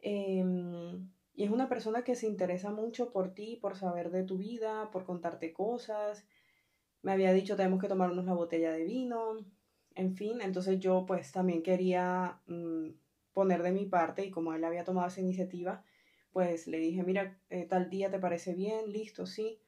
Em, 0.00 1.10
y 1.34 1.44
es 1.44 1.50
una 1.50 1.68
persona 1.68 2.04
que 2.04 2.16
se 2.16 2.26
interesa 2.28 2.70
mucho 2.72 3.12
por 3.12 3.34
ti, 3.34 3.58
por 3.62 3.76
saber 3.76 4.10
de 4.10 4.24
tu 4.24 4.38
vida, 4.38 4.90
por 4.92 5.04
contarte 5.04 5.52
cosas. 5.52 6.26
Me 7.02 7.12
había 7.12 7.32
dicho, 7.32 7.56
tenemos 7.56 7.80
que 7.80 7.88
tomarnos 7.88 8.24
la 8.26 8.34
botella 8.34 8.72
de 8.72 8.84
vino. 8.84 9.36
En 9.94 10.14
fin, 10.16 10.40
entonces 10.42 10.80
yo 10.80 11.06
pues 11.06 11.32
también 11.32 11.62
quería 11.62 12.40
mm, 12.46 12.90
poner 13.32 13.62
de 13.62 13.72
mi 13.72 13.86
parte 13.86 14.24
y 14.26 14.30
como 14.30 14.54
él 14.54 14.64
había 14.64 14.84
tomado 14.84 15.08
esa 15.08 15.20
iniciativa, 15.22 15.84
pues 16.32 16.66
le 16.66 16.78
dije, 16.78 17.02
mira, 17.04 17.38
eh, 17.50 17.66
tal 17.68 17.90
día 17.90 18.10
te 18.10 18.18
parece 18.20 18.54
bien, 18.54 18.92
listo, 18.92 19.26
sí. 19.26 19.60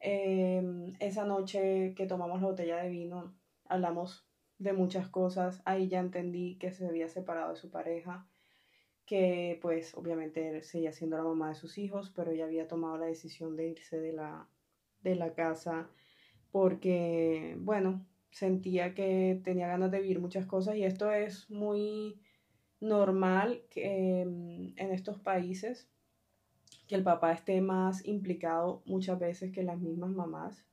Em, 0.00 0.94
esa 1.00 1.24
noche 1.24 1.94
que 1.96 2.06
tomamos 2.06 2.40
la 2.40 2.48
botella 2.48 2.82
de 2.82 2.88
vino, 2.88 3.34
hablamos 3.64 4.28
de 4.58 4.72
muchas 4.72 5.08
cosas. 5.08 5.62
Ahí 5.64 5.88
ya 5.88 6.00
entendí 6.00 6.56
que 6.58 6.72
se 6.72 6.86
había 6.86 7.08
separado 7.08 7.50
de 7.50 7.56
su 7.56 7.70
pareja, 7.70 8.28
que 9.06 9.58
pues 9.62 9.94
obviamente 9.94 10.62
seguía 10.62 10.92
siendo 10.92 11.16
la 11.16 11.24
mamá 11.24 11.48
de 11.48 11.54
sus 11.54 11.78
hijos, 11.78 12.12
pero 12.14 12.30
ella 12.30 12.44
había 12.44 12.68
tomado 12.68 12.98
la 12.98 13.06
decisión 13.06 13.56
de 13.56 13.68
irse 13.68 13.98
de 14.00 14.12
la, 14.12 14.48
de 15.00 15.16
la 15.16 15.34
casa 15.34 15.88
porque, 16.50 17.56
bueno, 17.60 18.06
sentía 18.30 18.94
que 18.94 19.40
tenía 19.44 19.68
ganas 19.68 19.90
de 19.90 20.00
vivir 20.00 20.20
muchas 20.20 20.46
cosas 20.46 20.76
y 20.76 20.84
esto 20.84 21.10
es 21.12 21.50
muy 21.50 22.20
normal 22.80 23.64
em, 23.74 24.72
en 24.76 24.92
estos 24.92 25.18
países 25.18 25.90
que 26.88 26.94
el 26.94 27.04
papá 27.04 27.32
esté 27.32 27.60
más 27.60 28.04
implicado 28.06 28.82
muchas 28.86 29.18
veces 29.18 29.52
que 29.52 29.62
las 29.62 29.78
mismas 29.78 30.10
mamás, 30.10 30.66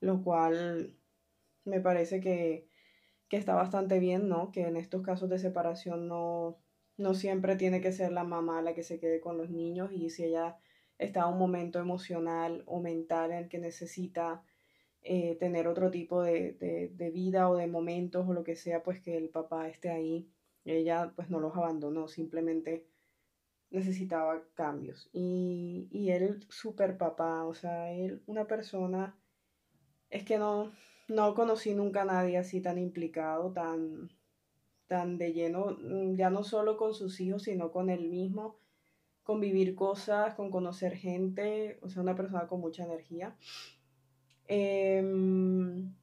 lo 0.00 0.22
cual 0.22 0.94
me 1.64 1.80
parece 1.80 2.20
que, 2.20 2.68
está 3.30 3.54
bastante 3.54 3.98
bien, 3.98 4.28
¿no? 4.28 4.52
Que 4.52 4.62
en 4.62 4.76
estos 4.76 5.02
casos 5.02 5.28
de 5.28 5.38
separación 5.38 6.08
no, 6.08 6.56
no 6.96 7.12
siempre 7.12 7.56
tiene 7.56 7.82
que 7.82 7.92
ser 7.92 8.12
la 8.12 8.24
mamá 8.24 8.62
la 8.62 8.74
que 8.74 8.82
se 8.82 8.98
quede 8.98 9.20
con 9.20 9.36
los 9.36 9.50
niños 9.50 9.92
y 9.92 10.08
si 10.08 10.24
ella 10.24 10.56
está 10.96 11.20
en 11.20 11.34
un 11.34 11.38
momento 11.38 11.78
emocional 11.78 12.62
o 12.66 12.80
mental 12.80 13.32
en 13.32 13.38
el 13.38 13.48
que 13.48 13.58
necesita 13.58 14.42
eh, 15.02 15.36
tener 15.38 15.68
otro 15.68 15.90
tipo 15.90 16.22
de, 16.22 16.52
de, 16.54 16.88
de, 16.88 17.10
vida 17.10 17.50
o 17.50 17.56
de 17.56 17.66
momentos 17.66 18.26
o 18.26 18.32
lo 18.32 18.44
que 18.44 18.56
sea, 18.56 18.82
pues 18.82 19.00
que 19.00 19.16
el 19.16 19.28
papá 19.28 19.68
esté 19.68 19.90
ahí. 19.90 20.30
Ella 20.64 21.12
pues 21.14 21.30
no 21.30 21.38
los 21.40 21.54
abandonó, 21.56 22.08
simplemente 22.08 22.86
necesitaba 23.70 24.42
cambios. 24.54 25.08
Y, 25.12 25.88
y 25.90 26.10
él, 26.10 26.44
súper 26.48 26.96
papá, 26.96 27.44
o 27.44 27.54
sea, 27.54 27.92
él, 27.92 28.22
una 28.26 28.46
persona, 28.46 29.16
es 30.10 30.24
que 30.24 30.38
no, 30.38 30.72
no 31.08 31.34
conocí 31.34 31.74
nunca 31.74 32.02
a 32.02 32.06
nadie 32.06 32.38
así 32.38 32.60
tan 32.60 32.78
implicado, 32.78 33.52
tan, 33.52 34.10
tan 34.86 35.18
de 35.18 35.32
lleno, 35.32 35.76
mm, 35.80 36.16
ya 36.16 36.30
no 36.30 36.44
solo 36.44 36.76
con 36.76 36.94
sus 36.94 37.20
hijos, 37.20 37.44
sino 37.44 37.70
con 37.72 37.90
él 37.90 38.08
mismo, 38.08 38.58
con 39.22 39.40
vivir 39.40 39.74
cosas, 39.74 40.34
con 40.34 40.50
conocer 40.50 40.96
gente, 40.96 41.78
o 41.82 41.90
sea, 41.90 42.02
una 42.02 42.16
persona 42.16 42.46
con 42.48 42.60
mucha 42.60 42.84
energía. 42.84 43.36
Em, 44.46 45.94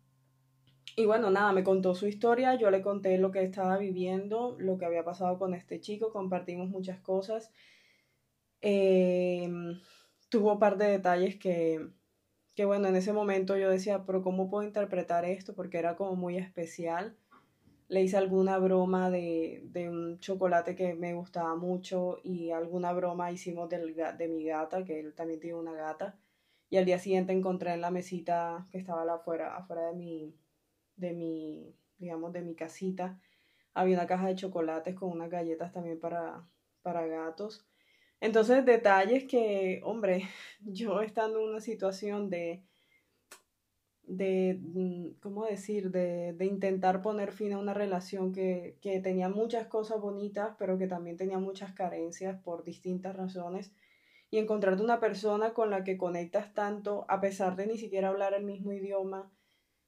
y 0.97 1.05
bueno, 1.05 1.29
nada, 1.29 1.51
me 1.51 1.63
contó 1.63 1.93
su 1.93 2.07
historia, 2.07 2.55
yo 2.55 2.71
le 2.71 2.81
conté 2.81 3.17
lo 3.17 3.31
que 3.31 3.43
estaba 3.43 3.77
viviendo, 3.77 4.55
lo 4.59 4.77
que 4.77 4.85
había 4.85 5.03
pasado 5.03 5.37
con 5.37 5.53
este 5.53 5.81
chico, 5.81 6.11
compartimos 6.11 6.69
muchas 6.69 6.99
cosas. 7.01 7.51
Em, 8.61 9.79
tuvo 10.29 10.53
un 10.53 10.59
par 10.59 10.77
de 10.77 10.87
detalles 10.87 11.35
que, 11.37 11.89
que, 12.55 12.65
bueno, 12.65 12.87
en 12.87 12.95
ese 12.95 13.13
momento 13.13 13.57
yo 13.57 13.69
decía, 13.69 14.05
pero 14.05 14.23
¿cómo 14.23 14.49
puedo 14.49 14.63
interpretar 14.63 15.25
esto? 15.25 15.53
Porque 15.53 15.77
era 15.79 15.95
como 15.97 16.15
muy 16.15 16.37
especial. 16.37 17.17
Le 17.89 18.01
hice 18.03 18.17
alguna 18.17 18.57
broma 18.57 19.09
de, 19.11 19.61
de 19.65 19.89
un 19.89 20.19
chocolate 20.19 20.75
que 20.75 20.95
me 20.95 21.13
gustaba 21.13 21.55
mucho 21.55 22.19
y 22.23 22.51
alguna 22.51 22.93
broma 22.93 23.31
hicimos 23.31 23.69
del, 23.69 23.95
de 23.95 24.27
mi 24.29 24.45
gata, 24.45 24.83
que 24.85 24.99
él 24.99 25.13
también 25.13 25.39
tiene 25.41 25.57
una 25.59 25.73
gata. 25.73 26.17
Y 26.69 26.77
al 26.77 26.85
día 26.85 26.99
siguiente 26.99 27.33
encontré 27.33 27.73
en 27.73 27.81
la 27.81 27.91
mesita 27.91 28.67
que 28.71 28.77
estaba 28.79 29.03
afuera, 29.13 29.55
afuera 29.55 29.87
de 29.87 29.93
mi, 29.93 30.33
de 30.97 31.13
mi, 31.13 31.75
digamos, 31.97 32.33
de 32.33 32.41
mi 32.41 32.55
casita, 32.55 33.19
había 33.73 33.97
una 33.97 34.07
caja 34.07 34.27
de 34.27 34.35
chocolates 34.35 34.95
con 34.95 35.11
unas 35.11 35.29
galletas 35.29 35.71
también 35.71 35.99
para, 35.99 36.47
para 36.81 37.05
gatos. 37.05 37.65
Entonces, 38.21 38.65
detalles 38.65 39.25
que, 39.25 39.81
hombre, 39.83 40.23
yo 40.61 41.01
estando 41.01 41.39
en 41.39 41.49
una 41.49 41.59
situación 41.59 42.29
de, 42.29 42.63
de, 44.03 44.59
mm, 44.61 45.19
¿cómo 45.21 45.45
decir?, 45.45 45.91
de, 45.91 46.33
de 46.33 46.45
intentar 46.45 47.01
poner 47.01 47.31
fin 47.31 47.53
a 47.53 47.59
una 47.59 47.73
relación 47.73 48.31
que, 48.31 48.77
que, 48.81 48.99
tenía 49.01 49.29
muchas 49.29 49.67
cosas 49.67 49.99
bonitas, 49.99 50.55
pero 50.57 50.77
que 50.77 50.87
también 50.87 51.17
tenía 51.17 51.39
muchas 51.39 51.73
carencias 51.73 52.41
por 52.41 52.63
distintas 52.63 53.15
razones, 53.15 53.73
y 54.31 54.37
encontrarte 54.37 54.83
una 54.83 54.99
persona 54.99 55.53
con 55.53 55.69
la 55.69 55.83
que 55.83 55.97
conectas 55.97 56.53
tanto, 56.53 57.05
a 57.09 57.21
pesar 57.21 57.55
de 57.55 57.67
ni 57.67 57.77
siquiera 57.77 58.09
hablar 58.09 58.33
el 58.33 58.43
mismo 58.43 58.71
idioma, 58.73 59.31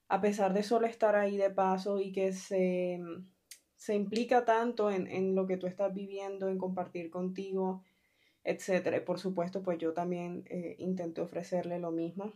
a 0.09 0.21
pesar 0.21 0.53
de 0.53 0.63
solo 0.63 0.87
estar 0.87 1.15
ahí 1.15 1.37
de 1.37 1.49
paso 1.49 1.99
y 1.99 2.11
que 2.11 2.33
se, 2.33 2.99
se 3.75 3.95
implica 3.95 4.45
tanto 4.45 4.89
en, 4.89 5.07
en, 5.07 5.35
lo 5.35 5.47
que 5.47 5.57
tú 5.57 5.67
estás 5.67 5.93
viviendo, 5.93 6.47
en 6.47 6.57
compartir 6.57 7.09
contigo. 7.09 7.83
Y 8.47 8.99
por 9.01 9.19
supuesto, 9.19 9.61
pues 9.61 9.77
yo 9.77 9.91
también 9.93 10.45
eh, 10.49 10.77
intenté 10.79 11.19
ofrecerle 11.19 11.79
lo 11.79 11.91
mismo. 11.91 12.31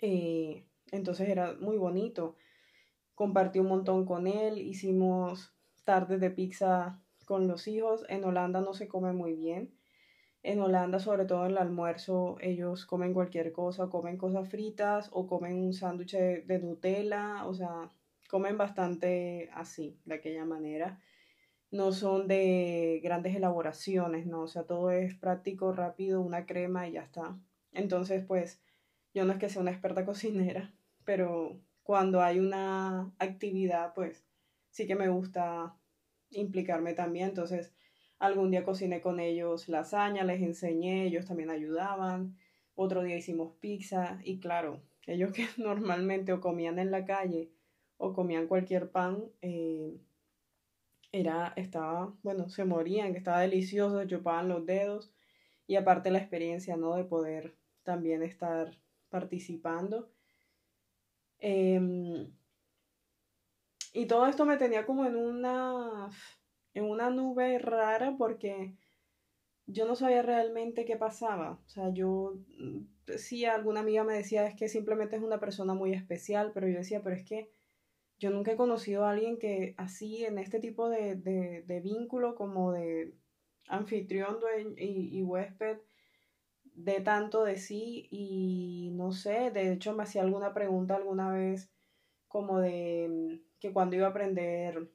Eh, 0.00 0.64
entonces 0.92 1.28
era 1.28 1.54
muy 1.54 1.76
bonito. 1.76 2.36
Compartí 3.16 3.58
un 3.58 3.66
montón 3.66 4.06
con 4.06 4.28
él, 4.28 4.58
hicimos 4.58 5.52
tardes 5.84 6.20
de 6.20 6.30
pizza 6.30 7.02
con 7.24 7.48
los 7.48 7.66
hijos. 7.66 8.04
En 8.08 8.24
Holanda 8.24 8.60
no 8.60 8.74
se 8.74 8.86
come 8.86 9.12
muy 9.12 9.34
bien. 9.34 9.74
En 10.46 10.60
Holanda, 10.60 11.00
sobre 11.00 11.24
todo 11.24 11.44
en 11.44 11.50
el 11.50 11.58
almuerzo, 11.58 12.36
ellos 12.40 12.86
comen 12.86 13.12
cualquier 13.12 13.50
cosa, 13.50 13.88
comen 13.88 14.16
cosas 14.16 14.48
fritas 14.48 15.10
o 15.12 15.26
comen 15.26 15.56
un 15.58 15.72
sándwich 15.72 16.12
de, 16.12 16.60
Nutella, 16.60 17.44
o 17.46 17.52
sea, 17.52 17.90
comen 18.30 18.56
bastante 18.56 19.50
así, 19.52 19.98
de 20.04 20.14
aquella 20.14 20.44
manera. 20.44 21.00
No 21.72 21.90
son 21.90 22.28
de 22.28 23.00
grandes 23.02 23.34
elaboraciones, 23.34 24.26
¿no? 24.26 24.42
O 24.42 24.46
sea, 24.46 24.62
todo 24.62 24.92
es 24.92 25.16
práctico, 25.16 25.72
rápido, 25.72 26.20
una 26.20 26.46
crema 26.46 26.86
y 26.86 26.92
ya 26.92 27.02
está. 27.02 27.40
Entonces, 27.72 28.24
pues, 28.24 28.62
yo 29.14 29.24
no 29.24 29.32
es 29.32 29.40
que 29.40 29.48
sea 29.48 29.62
una 29.62 29.72
experta 29.72 30.04
cocinera, 30.06 30.72
pero 31.04 31.60
cuando 31.82 32.22
hay 32.22 32.38
una 32.38 33.12
actividad, 33.18 33.94
pues, 33.94 34.24
sí 34.70 34.86
que 34.86 34.94
me 34.94 35.08
gusta 35.08 35.76
implicarme 36.30 36.94
también. 36.94 37.30
Entonces, 37.30 37.74
algún 38.18 38.50
día 38.50 38.64
cociné 38.64 39.00
con 39.00 39.20
ellos 39.20 39.68
lasaña, 39.68 40.24
les 40.24 40.42
enseñé, 40.42 41.06
ellos 41.06 41.26
también 41.26 41.50
ayudaban. 41.50 42.36
Otro 42.74 43.02
día 43.02 43.16
hicimos 43.16 43.54
pizza 43.60 44.18
y 44.24 44.38
claro, 44.38 44.82
ellos 45.06 45.32
que 45.32 45.46
normalmente 45.56 46.32
o 46.32 46.40
comían 46.40 46.78
en 46.78 46.90
la 46.90 47.04
calle 47.04 47.50
o 47.98 48.12
comían 48.12 48.46
cualquier 48.46 48.90
pan, 48.90 49.24
eh, 49.40 49.96
era, 51.12 51.52
estaba, 51.56 52.14
bueno, 52.22 52.48
se 52.48 52.64
morían, 52.64 53.12
que 53.12 53.18
estaba 53.18 53.40
delicioso, 53.40 54.04
chupaban 54.06 54.48
los 54.48 54.66
dedos 54.66 55.12
y 55.66 55.76
aparte 55.76 56.10
la 56.10 56.18
experiencia, 56.18 56.76
¿no? 56.76 56.94
De 56.94 57.04
poder 57.04 57.56
también 57.84 58.22
estar 58.22 58.76
participando. 59.08 60.10
Em, 61.38 62.30
y 63.92 64.06
todo 64.06 64.26
esto 64.26 64.44
me 64.44 64.56
tenía 64.58 64.84
como 64.84 65.06
en 65.06 65.16
una, 65.16 66.10
en 66.76 66.84
una 66.84 67.08
nube 67.10 67.58
rara 67.58 68.16
porque 68.18 68.74
yo 69.66 69.86
no 69.86 69.96
sabía 69.96 70.22
realmente 70.22 70.84
qué 70.84 70.96
pasaba. 70.96 71.58
O 71.66 71.68
sea, 71.68 71.90
yo, 71.92 72.34
mm, 72.58 73.16
sí, 73.16 73.46
alguna 73.46 73.80
amiga 73.80 74.04
me 74.04 74.14
decía, 74.14 74.46
es 74.46 74.54
que 74.54 74.68
simplemente 74.68 75.16
es 75.16 75.22
una 75.22 75.40
persona 75.40 75.74
muy 75.74 75.94
especial, 75.94 76.52
pero 76.52 76.68
yo 76.68 76.78
decía, 76.78 77.02
pero 77.02 77.16
es 77.16 77.24
que 77.24 77.50
yo 78.18 78.30
nunca 78.30 78.52
he 78.52 78.56
conocido 78.56 79.04
a 79.04 79.12
alguien 79.12 79.38
que 79.38 79.74
así, 79.78 80.24
en 80.24 80.38
este 80.38 80.60
tipo 80.60 80.88
de, 80.90 81.16
de, 81.16 81.80
vínculo 81.80 82.34
como 82.34 82.72
de 82.72 83.14
anfitrión 83.68 84.38
y, 84.78 85.18
y 85.18 85.22
huésped, 85.22 85.78
de 86.74 87.00
tanto 87.00 87.44
de 87.44 87.56
sí 87.56 88.06
y 88.10 88.90
no 88.92 89.12
sé, 89.12 89.50
de 89.50 89.72
hecho 89.72 89.94
me 89.94 90.02
hacía 90.02 90.22
alguna 90.22 90.52
pregunta 90.52 90.96
alguna 90.96 91.32
vez 91.32 91.70
como 92.28 92.60
de 92.60 93.08
mm, 93.08 93.58
que 93.60 93.72
cuando 93.72 93.96
iba 93.96 94.06
a 94.08 94.10
aprender 94.10 94.90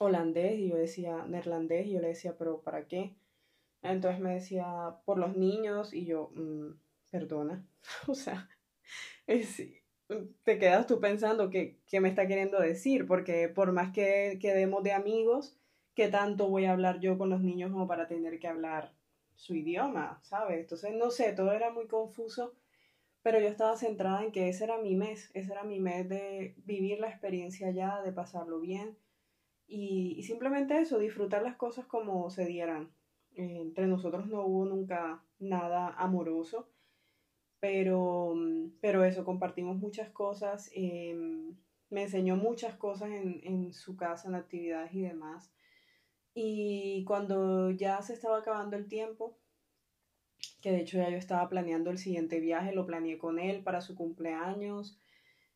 holandés 0.00 0.58
y 0.58 0.68
yo 0.68 0.76
decía 0.76 1.24
neerlandés 1.26 1.86
y 1.86 1.92
yo 1.92 2.00
le 2.00 2.08
decía, 2.08 2.34
pero 2.36 2.62
¿para 2.62 2.88
qué? 2.88 3.14
Entonces 3.82 4.20
me 4.20 4.34
decía, 4.34 4.96
por 5.04 5.18
los 5.18 5.36
niños 5.36 5.92
y 5.92 6.06
yo, 6.06 6.30
mm, 6.34 6.70
perdona, 7.10 7.66
o 8.08 8.14
sea, 8.14 8.48
te 10.42 10.58
quedas 10.58 10.86
tú 10.86 11.00
pensando 11.00 11.50
que, 11.50 11.78
me 12.00 12.08
está 12.08 12.26
queriendo 12.26 12.58
decir, 12.58 13.06
porque 13.06 13.48
por 13.48 13.72
más 13.72 13.92
que 13.92 14.38
quedemos 14.40 14.82
de 14.82 14.92
amigos, 14.92 15.56
¿qué 15.94 16.08
tanto 16.08 16.48
voy 16.48 16.64
a 16.64 16.72
hablar 16.72 17.00
yo 17.00 17.18
con 17.18 17.28
los 17.28 17.42
niños 17.42 17.70
como 17.70 17.86
para 17.86 18.08
tener 18.08 18.38
que 18.38 18.48
hablar 18.48 18.94
su 19.34 19.54
idioma, 19.54 20.20
¿sabes? 20.22 20.60
Entonces, 20.60 20.94
no 20.94 21.10
sé, 21.10 21.32
todo 21.32 21.52
era 21.52 21.70
muy 21.70 21.86
confuso, 21.86 22.54
pero 23.22 23.38
yo 23.38 23.48
estaba 23.48 23.76
centrada 23.76 24.24
en 24.24 24.32
que 24.32 24.48
ese 24.48 24.64
era 24.64 24.78
mi 24.78 24.96
mes, 24.96 25.30
ese 25.34 25.52
era 25.52 25.62
mi 25.62 25.78
mes 25.78 26.08
de 26.08 26.54
vivir 26.64 27.00
la 27.00 27.08
experiencia 27.10 27.68
allá, 27.68 28.00
de 28.02 28.12
pasarlo 28.12 28.60
bien 28.60 28.96
y, 29.70 30.22
simplemente 30.24 30.80
eso, 30.80 30.98
disfrutar 30.98 31.42
las 31.42 31.56
cosas 31.56 31.86
como 31.86 32.28
se 32.30 32.44
dieran. 32.44 32.92
Eh, 33.36 33.60
entre 33.60 33.86
nosotros 33.86 34.26
no 34.26 34.44
hubo 34.44 34.64
nunca 34.66 35.22
nada 35.38 35.94
amoroso, 35.96 36.68
pero, 37.60 38.34
pero 38.80 39.04
eso, 39.04 39.24
compartimos 39.24 39.76
muchas 39.76 40.10
cosas, 40.10 40.70
em, 40.74 41.56
me 41.90 42.02
enseñó 42.02 42.36
muchas 42.36 42.74
cosas 42.76 43.10
en, 43.10 43.40
en 43.44 43.72
su 43.72 43.96
casa, 43.96 44.28
en 44.28 44.34
actividades 44.34 44.92
y 44.94 45.02
demás. 45.02 45.52
Y 46.34 47.04
cuando 47.04 47.70
ya 47.70 48.02
se 48.02 48.14
estaba 48.14 48.38
acabando 48.38 48.76
el 48.76 48.88
tiempo, 48.88 49.38
que 50.60 50.72
de 50.72 50.80
hecho 50.80 50.98
ya 50.98 51.10
yo 51.10 51.16
estaba 51.16 51.48
planeando 51.48 51.90
el 51.90 51.98
siguiente 51.98 52.40
viaje, 52.40 52.72
lo 52.72 52.86
planeé 52.86 53.18
con 53.18 53.38
él 53.38 53.62
para 53.62 53.80
su 53.80 53.94
cumpleaños. 53.94 54.98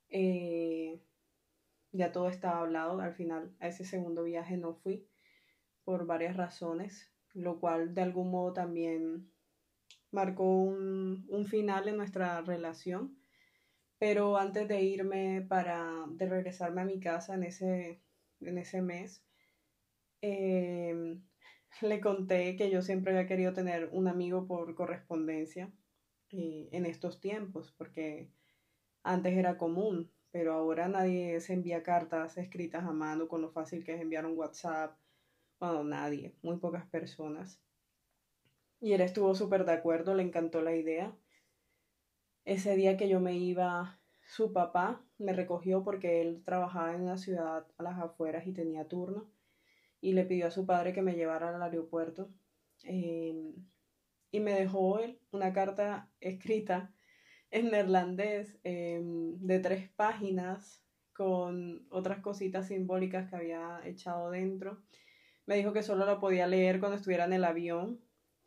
Eh, 0.08 1.00
ya 1.94 2.12
todo 2.12 2.28
estaba 2.28 2.60
hablado. 2.60 3.00
Al 3.00 3.14
final, 3.14 3.54
a 3.60 3.68
ese 3.68 3.84
segundo 3.84 4.24
viaje 4.24 4.56
no 4.56 4.74
fui 4.74 5.08
por 5.84 6.06
varias 6.06 6.36
razones, 6.36 7.10
lo 7.32 7.60
cual 7.60 7.94
de 7.94 8.02
algún 8.02 8.30
modo 8.30 8.52
también 8.52 9.30
marcó 10.10 10.44
un, 10.44 11.26
un 11.28 11.46
final 11.46 11.88
en 11.88 11.96
nuestra 11.96 12.40
relación. 12.42 13.16
Pero 13.98 14.36
antes 14.36 14.68
de 14.68 14.82
irme 14.82 15.46
para, 15.48 16.04
de 16.08 16.28
regresarme 16.28 16.82
a 16.82 16.84
mi 16.84 17.00
casa 17.00 17.34
en 17.34 17.44
ese, 17.44 18.02
en 18.40 18.58
ese 18.58 18.82
mes, 18.82 19.24
eh, 20.20 21.16
le 21.80 22.00
conté 22.00 22.56
que 22.56 22.70
yo 22.70 22.82
siempre 22.82 23.12
había 23.12 23.28
querido 23.28 23.52
tener 23.52 23.88
un 23.92 24.08
amigo 24.08 24.46
por 24.46 24.74
correspondencia 24.74 25.72
eh, 26.30 26.68
en 26.72 26.86
estos 26.86 27.20
tiempos, 27.20 27.72
porque 27.78 28.30
antes 29.04 29.36
era 29.36 29.58
común, 29.58 30.10
pero 30.34 30.52
ahora 30.52 30.88
nadie 30.88 31.38
se 31.38 31.52
envía 31.52 31.84
cartas 31.84 32.36
escritas 32.38 32.82
a 32.82 32.90
mano 32.90 33.28
con 33.28 33.40
lo 33.40 33.52
fácil 33.52 33.84
que 33.84 33.94
es 33.94 34.00
enviar 34.00 34.26
un 34.26 34.36
WhatsApp. 34.36 34.98
Bueno, 35.60 35.84
nadie, 35.84 36.34
muy 36.42 36.56
pocas 36.56 36.84
personas. 36.86 37.62
Y 38.80 38.94
él 38.94 39.00
estuvo 39.00 39.36
súper 39.36 39.64
de 39.64 39.70
acuerdo, 39.70 40.12
le 40.12 40.24
encantó 40.24 40.60
la 40.60 40.74
idea. 40.74 41.16
Ese 42.44 42.74
día 42.74 42.96
que 42.96 43.08
yo 43.08 43.20
me 43.20 43.36
iba, 43.36 44.00
su 44.26 44.52
papá 44.52 45.06
me 45.18 45.32
recogió 45.34 45.84
porque 45.84 46.20
él 46.20 46.42
trabajaba 46.44 46.96
en 46.96 47.02
una 47.02 47.16
ciudad 47.16 47.68
a 47.78 47.82
las 47.84 48.00
afueras 48.00 48.44
y 48.48 48.52
tenía 48.52 48.88
turno 48.88 49.30
y 50.00 50.14
le 50.14 50.24
pidió 50.24 50.48
a 50.48 50.50
su 50.50 50.66
padre 50.66 50.92
que 50.92 51.02
me 51.02 51.14
llevara 51.14 51.54
al 51.54 51.62
aeropuerto. 51.62 52.28
Em, 52.82 53.54
y 54.32 54.40
me 54.40 54.54
dejó 54.54 54.98
él 54.98 55.20
una 55.30 55.52
carta 55.52 56.10
escrita 56.18 56.92
en 57.54 57.70
neerlandés 57.70 58.58
em, 58.64 59.38
de 59.38 59.60
tres 59.60 59.88
páginas 59.90 60.82
con 61.12 61.86
otras 61.88 62.18
cositas 62.18 62.66
simbólicas 62.66 63.30
que 63.30 63.36
había 63.36 63.80
echado 63.84 64.30
dentro. 64.30 64.82
Me 65.46 65.54
dijo 65.56 65.72
que 65.72 65.84
solo 65.84 66.04
lo 66.04 66.18
podía 66.18 66.48
leer 66.48 66.80
cuando 66.80 66.96
estuviera 66.96 67.26
en 67.26 67.32
el 67.32 67.44
avión, 67.44 68.00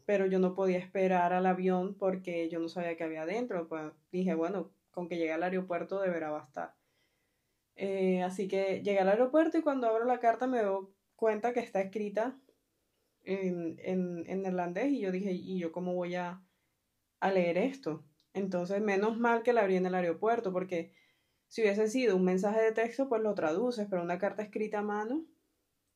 pero 0.06 0.26
yo 0.26 0.40
no 0.40 0.54
podía 0.54 0.78
esperar 0.78 1.32
al 1.32 1.46
avión 1.46 1.96
porque 1.98 2.50
yo 2.50 2.60
no 2.60 2.68
sabía 2.68 2.98
qué 2.98 3.06
había 3.06 3.26
dentro. 3.26 3.70
Pues 3.70 3.94
dije, 4.12 4.36
bueno, 4.36 4.74
con 4.92 5.08
que 5.08 5.18
llegue 5.18 5.32
al 5.32 5.44
aeropuerto 5.44 6.02
deberá 6.02 6.30
bastar. 6.30 6.76
Eh, 7.78 8.24
así 8.24 8.50
que 8.50 8.82
llegué 8.84 9.00
al 9.00 9.10
aeropuerto 9.10 9.58
y 9.58 9.62
cuando 9.62 9.88
abro 9.88 10.04
la 10.04 10.20
carta 10.20 10.48
me 10.48 10.60
veo 10.60 10.92
cuenta 11.16 11.54
que 11.54 11.62
está 11.62 11.80
escrita 11.80 12.38
en, 13.24 13.78
en, 13.80 14.42
neerlandés 14.42 14.92
y 14.92 15.00
yo 15.00 15.12
dije, 15.14 15.32
¿y 15.32 15.60
yo 15.60 15.72
cómo 15.72 15.94
voy 15.94 16.16
a, 16.16 16.44
a 17.22 17.32
leer 17.32 17.58
esto? 17.58 18.04
Entonces, 18.38 18.82
menos 18.82 19.18
mal 19.18 19.42
que 19.42 19.52
la 19.52 19.62
abrí 19.62 19.78
en 19.78 19.88
el 19.88 19.96
aeropuerto, 19.96 20.54
porque 20.54 20.94
si 21.48 21.64
hubiese 21.64 21.88
sido 21.88 22.16
un 22.16 22.24
mensaje 22.24 22.62
de 22.62 22.72
texto, 22.72 23.10
pues 23.10 23.24
lo 23.24 23.34
traduces, 23.34 23.88
pero 23.90 24.04
una 24.04 24.20
carta 24.20 24.44
escrita 24.44 24.80
a 24.80 24.84
mano. 24.84 25.26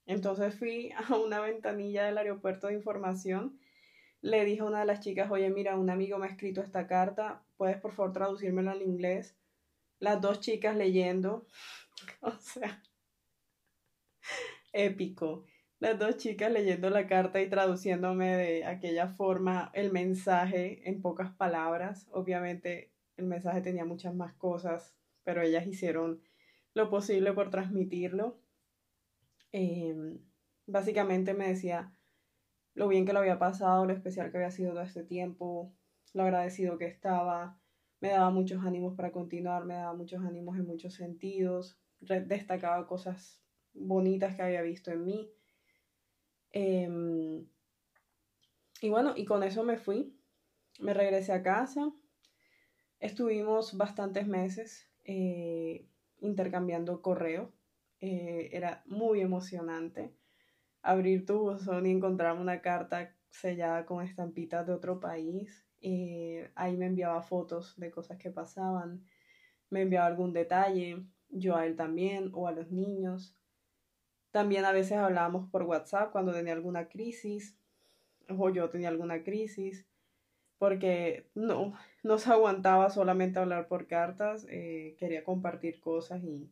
Entonces 0.07 0.57
fui 0.57 0.91
a 1.09 1.15
una 1.17 1.39
ventanilla 1.39 2.05
del 2.05 2.17
aeropuerto 2.17 2.67
de 2.67 2.73
información, 2.73 3.59
le 4.21 4.43
dije 4.43 4.61
a 4.61 4.65
una 4.65 4.79
de 4.79 4.85
las 4.87 5.01
chicas, 5.01 5.29
oye, 5.29 5.51
mira, 5.51 5.77
un 5.77 5.91
amigo 5.91 6.17
me 6.17 6.25
ha 6.25 6.29
escrito 6.29 6.61
esta 6.61 6.87
carta, 6.87 7.43
¿puedes 7.57 7.77
por 7.77 7.91
favor 7.91 8.11
traducírmelo 8.11 8.71
al 8.71 8.81
inglés? 8.81 9.35
Las 9.99 10.19
dos 10.19 10.39
chicas 10.39 10.75
leyendo, 10.75 11.45
o 12.21 12.31
sea, 12.39 12.81
épico. 14.73 15.45
Las 15.81 15.97
dos 15.97 16.17
chicas 16.17 16.51
leyendo 16.51 16.91
la 16.91 17.07
carta 17.07 17.41
y 17.41 17.49
traduciéndome 17.49 18.37
de 18.37 18.65
aquella 18.65 19.07
forma 19.07 19.71
el 19.73 19.91
mensaje 19.91 20.87
en 20.87 21.01
pocas 21.01 21.31
palabras. 21.31 22.07
Obviamente 22.11 22.93
el 23.17 23.25
mensaje 23.25 23.61
tenía 23.61 23.83
muchas 23.83 24.13
más 24.13 24.31
cosas, 24.35 24.93
pero 25.23 25.41
ellas 25.41 25.65
hicieron 25.65 26.21
lo 26.75 26.91
posible 26.91 27.33
por 27.33 27.49
transmitirlo. 27.49 28.37
Em, 29.51 30.19
básicamente 30.67 31.33
me 31.33 31.47
decía 31.47 31.91
lo 32.75 32.87
bien 32.87 33.03
que 33.03 33.13
lo 33.13 33.19
había 33.21 33.39
pasado, 33.39 33.87
lo 33.87 33.93
especial 33.93 34.29
que 34.29 34.37
había 34.37 34.51
sido 34.51 34.73
todo 34.73 34.83
este 34.83 35.03
tiempo, 35.03 35.73
lo 36.13 36.21
agradecido 36.21 36.77
que 36.77 36.85
estaba, 36.85 37.59
me 38.01 38.09
daba 38.09 38.29
muchos 38.29 38.63
ánimos 38.63 38.95
para 38.95 39.11
continuar, 39.11 39.65
me 39.65 39.73
daba 39.73 39.95
muchos 39.95 40.23
ánimos 40.23 40.59
en 40.59 40.67
muchos 40.67 40.93
sentidos, 40.93 41.79
destacaba 42.01 42.85
cosas 42.85 43.41
bonitas 43.73 44.35
que 44.35 44.43
había 44.43 44.61
visto 44.61 44.91
en 44.91 45.05
mí. 45.05 45.31
Em, 46.53 47.45
y 48.81 48.89
bueno, 48.89 49.13
y 49.15 49.25
con 49.25 49.43
eso 49.43 49.63
me 49.63 49.77
fui, 49.77 50.17
me 50.79 50.93
regresé 50.93 51.33
a 51.33 51.43
casa, 51.43 51.91
estuvimos 52.99 53.77
bastantes 53.77 54.27
meses 54.27 54.89
eh, 55.03 55.87
intercambiando 56.19 57.01
correo, 57.01 57.53
eh, 57.99 58.49
era 58.51 58.83
muy 58.85 59.21
emocionante 59.21 60.15
abrir 60.81 61.25
tu 61.25 61.39
buzón 61.39 61.85
y 61.85 61.91
encontrar 61.91 62.37
una 62.37 62.61
carta 62.61 63.15
sellada 63.29 63.85
con 63.85 64.03
estampitas 64.03 64.65
de 64.65 64.73
otro 64.73 64.99
país. 64.99 65.67
Eh, 65.81 66.51
ahí 66.55 66.77
me 66.77 66.87
enviaba 66.87 67.21
fotos 67.21 67.75
de 67.77 67.91
cosas 67.91 68.17
que 68.17 68.31
pasaban, 68.31 69.05
me 69.69 69.81
enviaba 69.81 70.07
algún 70.07 70.33
detalle, 70.33 71.05
yo 71.29 71.55
a 71.55 71.65
él 71.65 71.75
también 71.75 72.31
o 72.33 72.47
a 72.47 72.51
los 72.51 72.71
niños. 72.71 73.37
También 74.31 74.65
a 74.65 74.71
veces 74.71 74.97
hablábamos 74.97 75.49
por 75.49 75.63
WhatsApp 75.63 76.11
cuando 76.11 76.33
tenía 76.33 76.53
alguna 76.53 76.87
crisis 76.87 77.57
o 78.29 78.49
yo 78.49 78.69
tenía 78.69 78.89
alguna 78.89 79.23
crisis, 79.23 79.85
porque 80.57 81.29
no, 81.35 81.73
no 82.03 82.17
se 82.17 82.31
aguantaba 82.31 82.89
solamente 82.89 83.39
hablar 83.39 83.67
por 83.67 83.87
cartas, 83.87 84.45
eh, 84.49 84.95
quería 84.97 85.23
compartir 85.23 85.81
cosas 85.81 86.23
y, 86.23 86.49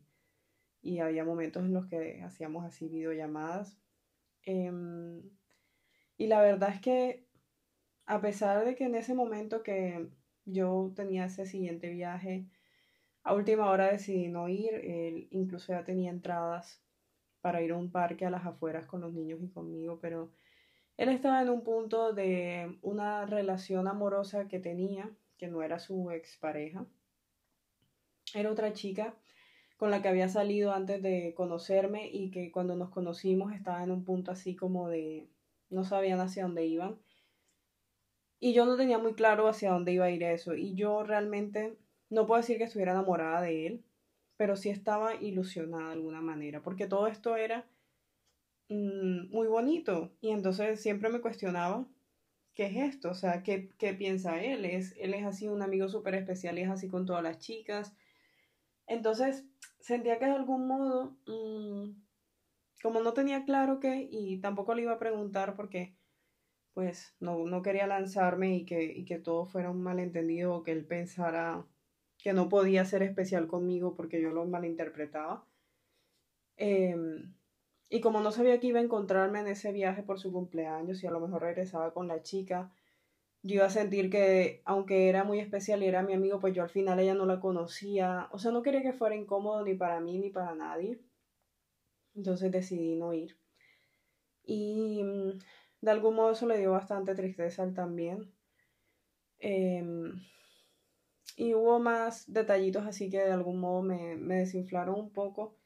y 0.82 0.98
había 0.98 1.24
momentos 1.24 1.64
en 1.64 1.72
los 1.72 1.86
que 1.86 2.22
hacíamos 2.22 2.64
así 2.64 2.88
videollamadas. 2.88 3.78
Em, 4.44 5.22
y 6.18 6.26
la 6.26 6.42
verdad 6.42 6.70
es 6.74 6.80
que 6.80 7.24
a 8.06 8.20
pesar 8.20 8.64
de 8.64 8.74
que 8.74 8.84
en 8.84 8.94
ese 8.94 9.14
momento 9.14 9.62
que 9.62 10.08
yo 10.44 10.92
tenía 10.96 11.26
ese 11.26 11.46
siguiente 11.46 11.88
viaje, 11.90 12.46
a 13.22 13.34
última 13.34 13.70
hora 13.70 13.90
decidí 13.92 14.28
no 14.28 14.48
ir, 14.48 14.74
él 14.74 15.28
incluso 15.30 15.72
ya 15.72 15.84
tenía 15.84 16.10
entradas 16.10 16.82
para 17.40 17.62
ir 17.62 17.72
a 17.72 17.76
un 17.76 17.90
parque 17.90 18.26
a 18.26 18.30
las 18.30 18.46
afueras 18.46 18.86
con 18.86 19.00
los 19.00 19.12
niños 19.12 19.40
y 19.42 19.48
conmigo, 19.48 19.98
pero 20.00 20.30
él 20.96 21.08
estaba 21.08 21.40
en 21.40 21.48
un 21.48 21.62
punto 21.62 22.12
de 22.12 22.78
una 22.82 23.24
relación 23.26 23.88
amorosa 23.88 24.48
que 24.48 24.58
tenía, 24.58 25.10
que 25.38 25.48
no 25.48 25.62
era 25.62 25.78
su 25.78 26.10
expareja. 26.10 26.84
Era 28.34 28.50
otra 28.50 28.72
chica 28.72 29.14
con 29.78 29.90
la 29.90 30.02
que 30.02 30.08
había 30.08 30.28
salido 30.28 30.72
antes 30.72 31.02
de 31.02 31.32
conocerme 31.34 32.10
y 32.12 32.30
que 32.30 32.52
cuando 32.52 32.76
nos 32.76 32.90
conocimos 32.90 33.54
estaba 33.54 33.82
en 33.82 33.90
un 33.90 34.04
punto 34.04 34.30
así 34.30 34.54
como 34.54 34.90
de 34.90 35.26
no 35.70 35.84
sabían 35.84 36.20
hacia 36.20 36.42
dónde 36.42 36.66
iban. 36.66 36.98
Y 38.38 38.52
yo 38.52 38.66
no 38.66 38.76
tenía 38.76 38.98
muy 38.98 39.14
claro 39.14 39.48
hacia 39.48 39.72
dónde 39.72 39.92
iba 39.92 40.04
a 40.04 40.10
ir 40.10 40.22
eso. 40.22 40.54
Y 40.54 40.74
yo 40.74 41.02
realmente 41.02 41.78
no 42.10 42.26
puedo 42.26 42.42
decir 42.42 42.58
que 42.58 42.64
estuviera 42.64 42.92
enamorada 42.92 43.40
de 43.40 43.66
él, 43.66 43.84
pero 44.40 44.56
sí 44.56 44.70
estaba 44.70 45.16
ilusionada 45.16 45.88
de 45.88 45.92
alguna 45.92 46.22
manera, 46.22 46.62
porque 46.62 46.86
todo 46.86 47.08
esto 47.08 47.36
era 47.36 47.66
mm, 48.70 49.28
muy 49.30 49.48
bonito. 49.48 50.12
Y 50.22 50.30
entonces 50.30 50.80
siempre 50.80 51.10
me 51.10 51.20
cuestionaba, 51.20 51.86
¿qué 52.54 52.64
es 52.64 52.94
esto? 52.94 53.10
O 53.10 53.14
sea, 53.14 53.42
¿qué, 53.42 53.68
qué 53.76 53.92
piensa 53.92 54.42
él? 54.42 54.64
¿Es, 54.64 54.94
él 54.96 55.12
es 55.12 55.26
así 55.26 55.46
un 55.46 55.60
amigo 55.60 55.90
súper 55.90 56.14
especial 56.14 56.56
es 56.56 56.70
así 56.70 56.88
con 56.88 57.04
todas 57.04 57.22
las 57.22 57.38
chicas. 57.38 57.94
Entonces 58.86 59.44
sentía 59.78 60.18
que 60.18 60.24
de 60.24 60.32
algún 60.32 60.66
modo, 60.66 61.18
mm, 61.26 61.90
como 62.82 63.02
no 63.02 63.12
tenía 63.12 63.44
claro 63.44 63.78
qué, 63.78 64.08
y 64.10 64.38
tampoco 64.40 64.74
le 64.74 64.84
iba 64.84 64.92
a 64.92 64.98
preguntar 64.98 65.54
porque 65.54 65.94
pues 66.72 67.14
no, 67.20 67.46
no 67.46 67.60
quería 67.60 67.86
lanzarme 67.86 68.56
y 68.56 68.64
que, 68.64 68.84
y 68.84 69.04
que 69.04 69.18
todo 69.18 69.44
fuera 69.44 69.70
un 69.70 69.82
malentendido 69.82 70.54
o 70.54 70.62
que 70.62 70.72
él 70.72 70.86
pensara 70.86 71.66
que 72.22 72.32
no 72.32 72.48
podía 72.48 72.84
ser 72.84 73.02
especial 73.02 73.46
conmigo 73.48 73.94
porque 73.94 74.20
yo 74.20 74.30
lo 74.30 74.44
malinterpretaba. 74.46 75.44
Em, 76.56 77.34
y 77.88 78.00
como 78.00 78.20
no 78.20 78.30
sabía 78.32 78.60
que 78.60 78.68
iba 78.68 78.80
a 78.80 78.82
encontrarme 78.82 79.40
en 79.40 79.48
ese 79.48 79.72
viaje 79.72 80.02
por 80.02 80.20
su 80.20 80.32
cumpleaños 80.32 81.02
y 81.02 81.06
a 81.06 81.10
lo 81.10 81.20
mejor 81.20 81.42
regresaba 81.42 81.92
con 81.92 82.06
la 82.08 82.22
chica, 82.22 82.70
yo 83.42 83.56
iba 83.56 83.66
a 83.66 83.70
sentir 83.70 84.10
que 84.10 84.62
aunque 84.64 85.08
era 85.08 85.24
muy 85.24 85.40
especial 85.40 85.82
y 85.82 85.86
era 85.86 86.02
mi 86.02 86.14
amigo, 86.14 86.40
pues 86.40 86.54
yo 86.54 86.62
al 86.62 86.70
final 86.70 87.00
ella 87.00 87.14
no 87.14 87.26
la 87.26 87.40
conocía. 87.40 88.28
O 88.32 88.38
sea, 88.38 88.52
no 88.52 88.62
quería 88.62 88.82
que 88.82 88.92
fuera 88.92 89.16
incómodo 89.16 89.64
ni 89.64 89.74
para 89.74 90.00
mí 90.00 90.18
ni 90.18 90.30
para 90.30 90.54
nadie. 90.54 91.00
Entonces 92.14 92.52
decidí 92.52 92.94
no 92.96 93.12
ir. 93.12 93.36
Y 94.44 95.02
mm, 95.02 95.38
de 95.80 95.90
algún 95.90 96.14
modo 96.16 96.32
eso 96.32 96.46
le 96.46 96.58
dio 96.58 96.72
bastante 96.72 97.14
tristeza 97.14 97.62
al 97.62 97.74
también. 97.74 98.30
Em, 99.38 100.12
y 101.40 101.54
hubo 101.54 101.78
más 101.78 102.30
detallitos 102.30 102.86
así 102.86 103.08
que 103.08 103.20
de 103.20 103.32
algún 103.32 103.60
modo 103.60 103.80
me, 103.80 104.14
desinflaron 104.18 104.94
un 104.94 105.10
poco 105.10 105.56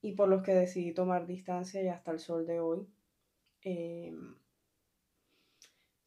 y 0.00 0.12
por 0.12 0.28
los 0.28 0.44
que 0.44 0.54
decidí 0.54 0.92
tomar 0.94 1.26
distancia 1.26 1.82
y 1.82 1.88
hasta 1.88 2.12
el 2.12 2.20
sol 2.20 2.46
de 2.46 2.60
hoy. 2.60 2.86
Em, 3.62 4.36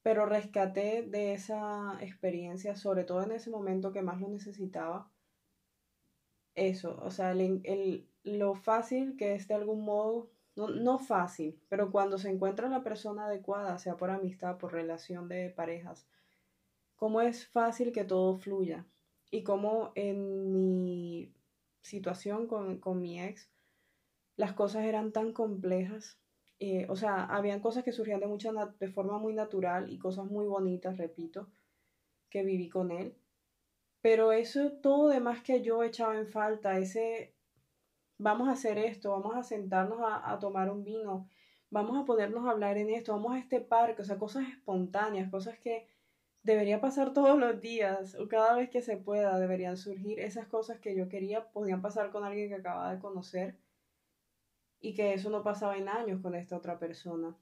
pero 0.01 0.25
rescaté 0.25 1.03
de 1.03 1.33
esa 1.33 1.97
experiencia, 1.99 2.77
sobre 2.77 3.03
todo 3.03 3.23
en 3.23 3.33
ese 3.33 3.49
momento 3.49 3.91
que 3.91 4.01
más 4.01 4.21
lo 4.21 4.29
necesitaba, 4.29 5.11
eso, 6.55 6.97
o 7.03 7.11
sea, 7.11 7.31
el, 7.31 8.07
lo 8.23 8.55
fácil 8.55 9.17
que 9.17 9.35
es 9.35 9.49
de 9.49 9.55
algún 9.55 9.83
modo, 9.83 10.29
no, 10.55 10.69
no 10.69 10.99
fácil, 10.99 11.59
pero 11.67 11.91
cuando 11.91 12.17
se 12.17 12.29
encuentra 12.29 12.69
la 12.69 12.81
persona 12.81 13.25
adecuada, 13.25 13.77
sea 13.77 13.97
por 13.97 14.09
amistad, 14.09 14.57
por 14.57 14.71
relación 14.71 15.27
de 15.27 15.49
parejas, 15.49 16.07
cómo 17.03 17.19
es 17.19 17.45
fácil 17.49 17.91
que 17.91 18.05
todo 18.05 18.37
fluya 18.37 18.87
y 19.29 19.43
cómo 19.43 19.91
en 19.93 20.53
mi 20.53 21.33
situación 21.81 22.47
con, 22.47 23.01
mi 23.01 23.21
ex 23.21 23.51
las 24.37 24.53
cosas 24.53 24.85
eran 24.85 25.11
tan 25.11 25.33
complejas. 25.33 26.17
Eh, 26.59 26.85
o 26.87 26.95
sea, 26.95 27.25
habían 27.25 27.59
cosas 27.59 27.83
que 27.83 27.91
surgían 27.91 28.21
de, 28.21 28.27
mucha 28.27 28.53
de 28.79 28.87
forma 28.87 29.17
muy 29.17 29.33
natural 29.33 29.91
y 29.91 29.99
cosas 29.99 30.27
muy 30.27 30.45
bonitas, 30.45 30.97
repito, 30.97 31.49
que 32.29 32.41
viví 32.41 32.69
con 32.69 32.89
él. 32.89 33.17
Pero 34.01 34.31
eso, 34.31 34.71
todo 34.71 35.09
demás 35.09 35.43
que 35.43 35.61
yo 35.61 35.83
echaba 35.83 36.17
en 36.17 36.29
falta, 36.29 36.79
ese, 36.79 37.35
vamos 38.17 38.47
a 38.47 38.53
hacer 38.53 38.77
esto, 38.77 39.11
vamos 39.11 39.35
a 39.35 39.43
sentarnos 39.43 39.99
a, 39.99 40.31
a 40.31 40.39
tomar 40.39 40.71
un 40.71 40.85
vino, 40.85 41.27
vamos 41.69 42.01
a 42.01 42.05
ponernos 42.05 42.47
a 42.47 42.51
hablar 42.51 42.77
en 42.77 42.91
esto, 42.91 43.11
vamos 43.11 43.33
a 43.33 43.39
este 43.39 43.59
parque, 43.59 44.03
o 44.03 44.05
sea, 44.05 44.17
cosas 44.17 44.47
espontáneas, 44.47 45.29
cosas 45.29 45.59
que, 45.59 45.91
debería 46.43 46.81
pasar 46.81 47.13
todos 47.13 47.39
los 47.39 47.61
días 47.61 48.15
o 48.15 48.27
cada 48.27 48.55
vez 48.55 48.69
que 48.69 48.81
se 48.81 48.97
pueda 48.97 49.39
deberían 49.39 49.77
surgir 49.77 50.19
esas 50.19 50.47
cosas 50.47 50.79
que 50.79 50.95
yo 50.95 51.07
quería, 51.09 51.51
podían 51.51 51.81
pasar 51.81 52.11
con 52.11 52.23
alguien 52.23 52.49
que 52.49 52.55
acababa 52.55 52.93
de 52.93 52.99
conocer 52.99 53.57
y 54.79 54.93
que 54.93 55.13
eso 55.13 55.29
no 55.29 55.43
pasaba 55.43 55.77
en 55.77 55.87
años 55.87 56.21
con 56.21 56.35
esta 56.35 56.57
otra 56.57 56.77
persona. 56.77 57.35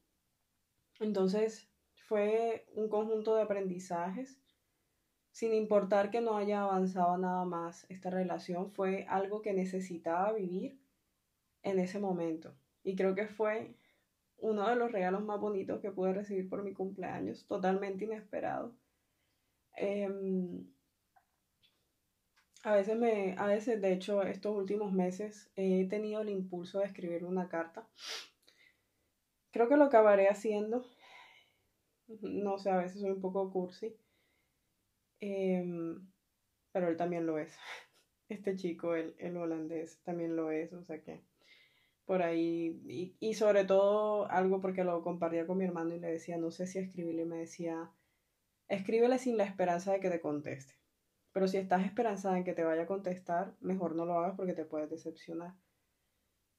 Entonces 1.00 1.68
fue 1.96 2.68
un 2.76 2.90
conjunto 2.90 3.36
de 3.36 3.42
aprendizajes, 3.42 4.40
sin 5.32 5.54
importar 5.54 6.12
que 6.12 6.22
no 6.22 6.38
haya 6.38 6.62
avanzado 6.62 7.18
nada 7.18 7.46
más 7.46 7.86
esta 7.90 8.12
relación, 8.12 8.70
fue 8.70 9.06
algo 9.10 9.42
que 9.42 9.54
necesitaba 9.54 10.34
vivir 10.34 10.80
en 11.64 11.80
ese 11.80 12.00
momento. 12.00 12.54
Y 12.84 12.96
creo 12.96 13.16
que 13.16 13.28
fue 13.28 13.76
uno 14.38 14.68
de 14.68 14.76
los 14.76 14.92
regalos 14.92 15.24
más 15.24 15.40
bonitos 15.40 15.80
que 15.80 15.92
pude 15.92 16.14
recibir 16.14 16.50
por 16.50 16.64
mi 16.64 16.74
cumpleaños, 16.74 17.48
totalmente 17.48 18.06
inesperado. 18.06 18.76
Em, 19.78 20.66
a 22.64 22.76
veces 22.76 22.98
me, 22.98 23.36
a 23.38 23.46
veces, 23.46 23.82
de 23.82 23.94
hecho, 23.94 24.24
estos 24.24 24.56
últimos 24.56 24.92
meses 24.94 25.52
he 25.56 25.86
tenido 25.88 26.22
el 26.22 26.30
impulso 26.30 26.80
de 26.80 26.86
escribir 26.86 27.24
una 27.26 27.48
carta. 27.50 27.88
Creo 29.52 29.70
que 29.70 29.78
lo 29.78 29.86
acabaré 29.86 30.28
haciendo. 30.28 30.84
No 32.22 32.60
sé, 32.60 32.70
a 32.70 32.78
veces 32.78 33.02
soy 33.02 33.10
un 33.10 33.22
poco 33.22 33.52
cursi. 33.52 33.96
Em, 35.22 36.06
pero 36.74 36.90
él 36.90 36.98
también 36.98 37.26
lo 37.26 37.38
es. 37.40 37.54
Este 38.30 38.56
chico, 38.56 38.96
el, 38.96 39.16
el 39.20 39.36
holandés, 39.38 40.00
también 40.04 40.36
lo 40.38 40.52
es. 40.52 40.72
O 40.74 40.84
sea 40.84 41.02
que 41.02 41.22
por 42.06 42.22
ahí. 42.24 42.82
Y, 42.88 43.16
y 43.20 43.34
sobre 43.36 43.66
todo 43.66 44.30
algo 44.32 44.62
porque 44.62 44.84
lo 44.84 45.04
compartía 45.04 45.48
con 45.48 45.58
mi 45.60 45.66
hermano 45.66 45.96
y 45.96 46.00
le 46.00 46.10
decía, 46.12 46.38
no 46.38 46.52
sé 46.52 46.68
si 46.68 46.80
escribirle. 46.80 47.24
Y 47.24 47.26
me 47.26 47.38
decía, 47.40 47.92
Escríbele 48.72 49.20
sin 49.20 49.36
la 49.36 49.44
esperanza 49.44 49.92
de 49.92 50.00
que 50.00 50.10
te 50.10 50.22
conteste. 50.22 50.76
Pero 51.34 51.50
si 51.50 51.58
estás 51.58 51.84
esperanzada 51.84 52.38
en 52.38 52.46
que 52.46 52.54
te 52.54 52.64
vaya 52.64 52.84
a 52.84 52.88
contestar, 52.88 53.54
mejor 53.60 53.96
no 53.96 54.06
lo 54.06 54.18
hagas 54.18 54.38
porque 54.38 54.54
te 54.54 54.64
puedes 54.64 54.90
decepcionar. 54.90 55.56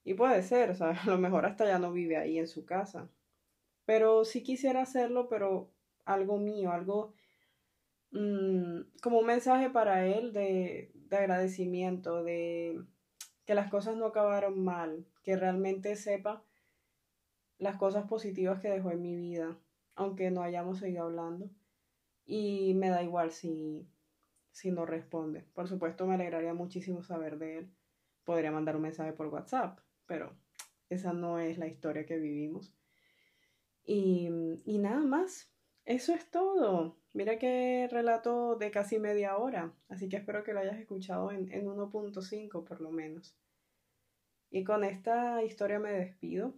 Y 0.04 0.12
puede 0.12 0.42
ser, 0.42 0.68
o 0.68 0.74
sea, 0.74 0.90
a 1.02 1.06
lo 1.06 1.16
mejor 1.16 1.46
hasta 1.46 1.64
ya 1.64 1.78
no 1.78 1.90
vive 1.90 2.18
ahí 2.18 2.38
en 2.38 2.48
su 2.48 2.66
casa. 2.66 3.08
Pero 3.86 4.26
sí 4.26 4.42
quisiera 4.42 4.82
hacerlo, 4.82 5.26
pero 5.30 5.70
algo 6.04 6.36
mío, 6.36 6.70
algo 6.70 7.14
mm, 8.10 8.80
como 9.02 9.20
un 9.20 9.26
mensaje 9.26 9.70
para 9.70 10.06
él 10.06 10.34
de, 10.34 10.92
de 10.94 11.16
agradecimiento, 11.16 12.22
de 12.22 12.78
que 13.46 13.54
las 13.54 13.70
cosas 13.70 13.96
no 13.96 14.04
acabaron 14.04 14.62
mal, 14.62 15.06
que 15.22 15.34
realmente 15.36 15.96
sepa 15.96 16.44
las 17.56 17.76
cosas 17.76 18.06
positivas 18.06 18.60
que 18.60 18.68
dejó 18.68 18.90
en 18.90 19.00
mi 19.00 19.16
vida, 19.16 19.56
aunque 19.94 20.30
no 20.30 20.42
hayamos 20.42 20.78
seguido 20.78 21.04
hablando 21.04 21.48
y 22.24 22.74
me 22.74 22.88
da 22.88 23.02
igual 23.02 23.32
si, 23.32 23.88
si 24.50 24.70
no 24.70 24.86
responde. 24.86 25.44
Por 25.54 25.68
supuesto, 25.68 26.06
me 26.06 26.14
alegraría 26.14 26.54
muchísimo 26.54 27.02
saber 27.02 27.38
de 27.38 27.58
él. 27.58 27.74
Podría 28.24 28.52
mandar 28.52 28.76
un 28.76 28.82
mensaje 28.82 29.12
por 29.12 29.28
WhatsApp, 29.28 29.80
pero 30.06 30.36
esa 30.88 31.12
no 31.12 31.38
es 31.38 31.58
la 31.58 31.66
historia 31.66 32.06
que 32.06 32.18
vivimos. 32.18 32.72
Y, 33.84 34.28
y 34.64 34.78
nada 34.78 35.00
más, 35.00 35.52
eso 35.84 36.14
es 36.14 36.30
todo. 36.30 36.96
Mira 37.12 37.38
qué 37.38 37.88
relato 37.90 38.56
de 38.56 38.70
casi 38.70 38.98
media 38.98 39.36
hora, 39.36 39.74
así 39.88 40.08
que 40.08 40.16
espero 40.16 40.44
que 40.44 40.54
lo 40.54 40.60
hayas 40.60 40.78
escuchado 40.78 41.30
en, 41.30 41.52
en 41.52 41.66
1.5 41.66 42.64
por 42.64 42.80
lo 42.80 42.90
menos. 42.90 43.36
Y 44.50 44.64
con 44.64 44.84
esta 44.84 45.42
historia 45.42 45.78
me 45.78 45.92
despido, 45.92 46.54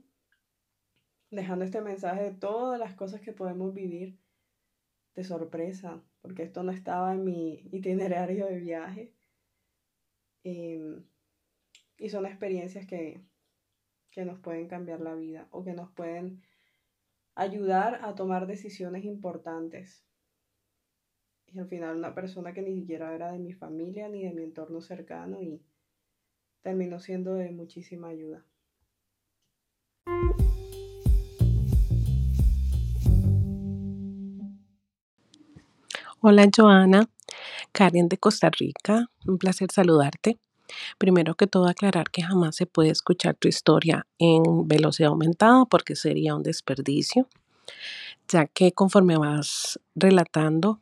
dejando 1.30 1.64
este 1.64 1.80
mensaje 1.80 2.22
de 2.22 2.32
todas 2.32 2.78
las 2.78 2.94
cosas 2.94 3.20
que 3.20 3.32
podemos 3.32 3.72
vivir 3.72 4.18
de 5.14 5.24
sorpresa, 5.24 6.02
porque 6.22 6.42
esto 6.42 6.62
no 6.62 6.72
estaba 6.72 7.14
en 7.14 7.24
mi 7.24 7.68
itinerario 7.72 8.46
de 8.46 8.58
viaje. 8.58 9.12
Em, 10.42 11.04
y 11.96 12.08
son 12.08 12.26
experiencias 12.26 12.86
que, 12.86 13.20
que 14.10 14.24
nos 14.24 14.38
pueden 14.40 14.68
cambiar 14.68 15.00
la 15.00 15.14
vida 15.14 15.48
o 15.50 15.64
que 15.64 15.72
nos 15.72 15.90
pueden 15.92 16.42
ayudar 17.34 18.00
a 18.04 18.14
tomar 18.14 18.46
decisiones 18.46 19.04
importantes. 19.04 20.04
Y 21.46 21.58
al 21.58 21.68
final 21.68 21.96
una 21.96 22.14
persona 22.14 22.52
que 22.52 22.62
ni 22.62 22.74
siquiera 22.74 23.14
era 23.14 23.32
de 23.32 23.38
mi 23.38 23.52
familia 23.52 24.08
ni 24.08 24.24
de 24.24 24.32
mi 24.32 24.42
entorno 24.42 24.80
cercano 24.80 25.40
y 25.40 25.62
terminó 26.62 26.98
siendo 26.98 27.34
de 27.34 27.50
muchísima 27.50 28.08
ayuda. 28.08 28.44
Hola 36.26 36.48
Joana, 36.50 37.10
Karen 37.72 38.08
de 38.08 38.16
Costa 38.16 38.48
Rica, 38.48 39.10
un 39.26 39.36
placer 39.36 39.70
saludarte. 39.70 40.38
Primero 40.96 41.34
que 41.34 41.46
todo 41.46 41.68
aclarar 41.68 42.10
que 42.10 42.22
jamás 42.22 42.56
se 42.56 42.64
puede 42.64 42.88
escuchar 42.88 43.34
tu 43.34 43.46
historia 43.46 44.06
en 44.18 44.66
velocidad 44.66 45.10
aumentada 45.10 45.66
porque 45.66 45.96
sería 45.96 46.34
un 46.34 46.42
desperdicio, 46.42 47.28
ya 48.26 48.46
que 48.46 48.72
conforme 48.72 49.18
vas 49.18 49.78
relatando 49.94 50.80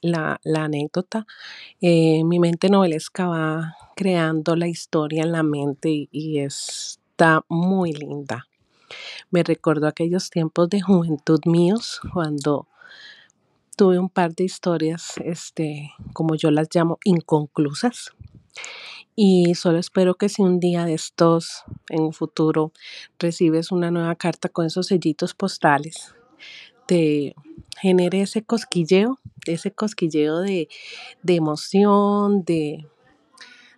la, 0.00 0.40
anécdota, 0.44 1.26
eh, 1.80 2.22
mi 2.22 2.38
mente 2.38 2.68
novelesca 2.68 3.26
va 3.26 3.74
creando 3.96 4.54
la 4.54 4.68
historia 4.68 5.24
en 5.24 5.32
la 5.32 5.42
mente 5.42 5.88
y, 5.88 6.08
y 6.12 6.38
está 6.38 7.44
muy 7.48 7.92
linda. 7.92 8.46
Me 9.32 9.42
recuerdo 9.42 9.88
aquellos 9.88 10.30
tiempos 10.30 10.68
de 10.68 10.82
juventud 10.82 11.40
míos 11.46 12.00
cuando 12.12 12.68
tuve 13.76 13.98
un 13.98 14.08
par 14.08 14.34
de 14.34 14.44
historias, 14.44 15.14
este, 15.24 15.92
como 16.12 16.34
yo 16.34 16.50
las 16.50 16.68
llamo, 16.74 16.98
inconclusas. 17.04 18.12
Y 19.16 19.54
solo 19.54 19.78
espero 19.78 20.16
que 20.16 20.28
si 20.28 20.42
un 20.42 20.58
día 20.58 20.84
de 20.84 20.94
estos, 20.94 21.64
en 21.88 22.02
un 22.02 22.12
futuro, 22.12 22.72
recibes 23.18 23.70
una 23.70 23.90
nueva 23.90 24.14
carta 24.16 24.48
con 24.48 24.66
esos 24.66 24.88
sellitos 24.88 25.34
postales, 25.34 26.14
te 26.86 27.34
genere 27.80 28.22
ese 28.22 28.42
cosquilleo, 28.42 29.20
ese 29.46 29.72
cosquilleo 29.72 30.40
de, 30.40 30.68
de 31.22 31.34
emoción, 31.36 32.44
de, 32.44 32.86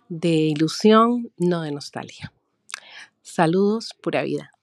de 0.09 0.29
ilusión, 0.29 1.31
no 1.37 1.61
de 1.61 1.71
nostalgia. 1.71 2.33
Saludos, 3.21 3.95
pura 4.01 4.23
vida. 4.23 4.56